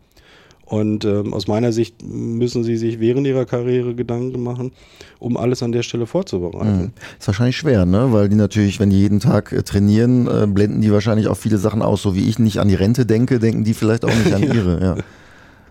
Und 0.69 1.07
ähm, 1.07 1.33
aus 1.33 1.49
meiner 1.49 1.73
Sicht 1.73 2.03
müssen 2.03 2.63
sie 2.63 2.77
sich 2.77 3.01
während 3.01 3.27
ihrer 3.27 3.47
Karriere 3.47 3.95
Gedanken 3.95 4.43
machen, 4.43 4.73
um 5.19 5.39
alles 5.39 5.63
an 5.63 5.73
der 5.73 5.83
Stelle 5.83 6.07
vorzubereiten. 6.07 6.93
Ist 7.19 7.27
wahrscheinlich 7.27 7.57
schwer, 7.57 7.87
ne? 7.87 8.13
Weil 8.13 8.29
die 8.29 8.37
natürlich, 8.37 8.79
wenn 8.79 8.91
die 8.91 9.01
jeden 9.01 9.19
Tag 9.19 9.51
äh, 9.53 9.63
trainieren, 9.63 10.27
äh, 10.27 10.47
blenden 10.47 10.83
die 10.83 10.93
wahrscheinlich 10.93 11.29
auch 11.29 11.39
viele 11.39 11.57
Sachen 11.57 11.81
aus. 11.81 12.03
So 12.03 12.15
wie 12.15 12.29
ich 12.29 12.39
nicht 12.39 12.59
an 12.59 12.69
die 12.69 12.75
Rente 12.75 13.07
denke, 13.07 13.39
denken 13.39 13.65
die 13.65 13.73
vielleicht 13.73 14.05
auch 14.05 14.15
nicht 14.15 14.35
an 14.35 14.43
ihre. 14.55 14.81
Ja. 14.83 14.97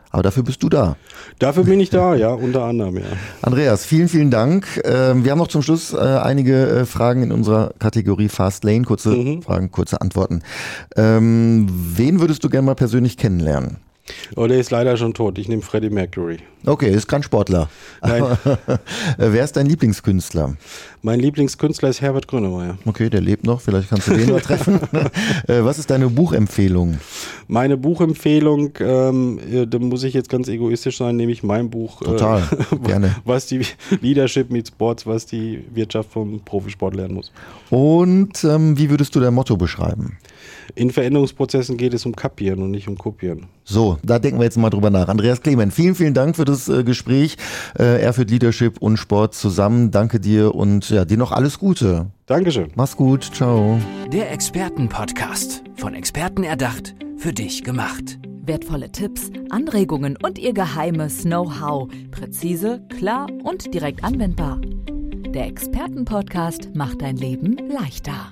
Aber 0.09 0.23
dafür 0.23 0.43
bist 0.43 0.63
du 0.63 0.69
da. 0.69 0.95
Dafür 1.39 1.63
bin 1.63 1.79
ich 1.79 1.89
da, 1.89 2.15
ja, 2.15 2.29
unter 2.29 2.63
anderem, 2.63 2.97
ja. 2.97 3.03
Andreas, 3.41 3.85
vielen, 3.85 4.07
vielen 4.07 4.31
Dank. 4.31 4.81
Ähm, 4.85 5.23
wir 5.23 5.31
haben 5.31 5.39
noch 5.39 5.47
zum 5.49 5.61
Schluss 5.61 5.93
äh, 5.93 5.97
einige 5.97 6.67
äh, 6.67 6.85
Fragen 6.85 7.23
in 7.23 7.31
unserer 7.31 7.73
Kategorie 7.79 8.29
Fast 8.29 8.63
Lane. 8.63 8.83
Kurze 8.83 9.09
Mhm. 9.09 9.41
Fragen, 9.41 9.71
kurze 9.71 9.99
Antworten. 10.01 10.41
Ähm, 10.95 11.67
wen 11.69 12.19
würdest 12.19 12.43
du 12.43 12.49
gerne 12.49 12.65
mal 12.65 12.75
persönlich 12.75 13.17
kennenlernen? 13.17 13.77
Aber 14.35 14.47
der 14.47 14.59
ist 14.59 14.71
leider 14.71 14.95
schon 14.95 15.13
tot. 15.13 15.37
Ich 15.37 15.49
nehme 15.49 15.61
Freddie 15.61 15.89
Mercury. 15.89 16.37
Okay, 16.65 16.89
ist 16.91 17.07
kein 17.07 17.23
Sportler. 17.23 17.69
Nein. 18.01 18.23
wer 19.17 19.43
ist 19.43 19.57
dein 19.57 19.65
Lieblingskünstler? 19.65 20.55
Mein 21.01 21.19
Lieblingskünstler 21.19 21.89
ist 21.89 22.01
Herbert 22.01 22.27
Grönemeyer. 22.27 22.77
Okay, 22.85 23.09
der 23.09 23.21
lebt 23.21 23.45
noch, 23.45 23.61
vielleicht 23.61 23.89
kannst 23.89 24.07
du 24.07 24.13
den 24.13 24.31
mal 24.31 24.41
treffen. 24.41 24.79
äh, 25.47 25.63
was 25.63 25.79
ist 25.79 25.89
deine 25.89 26.09
Buchempfehlung? 26.09 26.97
Meine 27.47 27.77
Buchempfehlung, 27.77 28.71
ähm, 28.79 29.39
äh, 29.51 29.67
da 29.67 29.79
muss 29.79 30.03
ich 30.03 30.13
jetzt 30.13 30.29
ganz 30.29 30.47
egoistisch 30.47 30.97
sein, 30.97 31.15
nehme 31.15 31.31
ich 31.31 31.43
mein 31.43 31.69
Buch. 31.69 32.01
Total, 32.01 32.43
gerne. 32.83 33.15
Was 33.25 33.45
die 33.45 33.61
Leadership 34.01 34.49
meets 34.49 34.69
Sports, 34.69 35.05
was 35.05 35.25
die 35.25 35.63
Wirtschaft 35.73 36.11
vom 36.11 36.41
Profisport 36.43 36.95
lernen 36.95 37.13
muss. 37.13 37.31
Und 37.69 38.43
ähm, 38.43 38.77
wie 38.77 38.89
würdest 38.89 39.15
du 39.15 39.19
dein 39.19 39.33
Motto 39.33 39.55
beschreiben? 39.55 40.17
In 40.75 40.91
Veränderungsprozessen 40.91 41.77
geht 41.77 41.93
es 41.93 42.05
um 42.05 42.15
Kapieren 42.15 42.61
und 42.61 42.71
nicht 42.71 42.87
um 42.87 42.97
Kopieren. 42.97 43.47
So, 43.63 43.97
da 44.03 44.19
denken 44.19 44.39
wir 44.39 44.43
jetzt 44.43 44.57
mal 44.57 44.69
drüber 44.69 44.89
nach. 44.89 45.07
Andreas 45.07 45.41
Clement, 45.41 45.73
vielen, 45.73 45.95
vielen 45.95 46.13
Dank 46.13 46.35
für 46.35 46.45
das 46.45 46.69
äh, 46.69 46.83
Gespräch. 46.83 47.37
Äh, 47.77 48.01
er 48.01 48.13
führt 48.13 48.29
Leadership 48.29 48.77
und 48.79 48.97
Sport 48.97 49.33
zusammen. 49.33 49.91
Danke 49.91 50.19
dir 50.19 50.55
und 50.89 50.95
ja, 50.95 51.05
dir 51.05 51.17
noch 51.17 51.31
alles 51.31 51.59
Gute. 51.59 52.11
Dankeschön. 52.25 52.71
Mach's 52.75 52.95
gut, 52.95 53.23
ciao. 53.23 53.79
Der 54.11 54.31
Expertenpodcast. 54.31 55.63
Von 55.75 55.93
Experten 55.93 56.43
erdacht, 56.43 56.95
für 57.17 57.33
dich 57.33 57.63
gemacht. 57.63 58.19
Wertvolle 58.43 58.91
Tipps, 58.91 59.29
Anregungen 59.49 60.17
und 60.23 60.39
ihr 60.39 60.53
geheimes 60.53 61.23
Know-how. 61.23 61.89
Präzise, 62.11 62.81
klar 62.97 63.27
und 63.43 63.73
direkt 63.73 64.03
anwendbar. 64.03 64.61
Der 65.33 65.47
Expertenpodcast 65.47 66.73
macht 66.73 67.01
dein 67.01 67.17
Leben 67.17 67.57
leichter. 67.69 68.29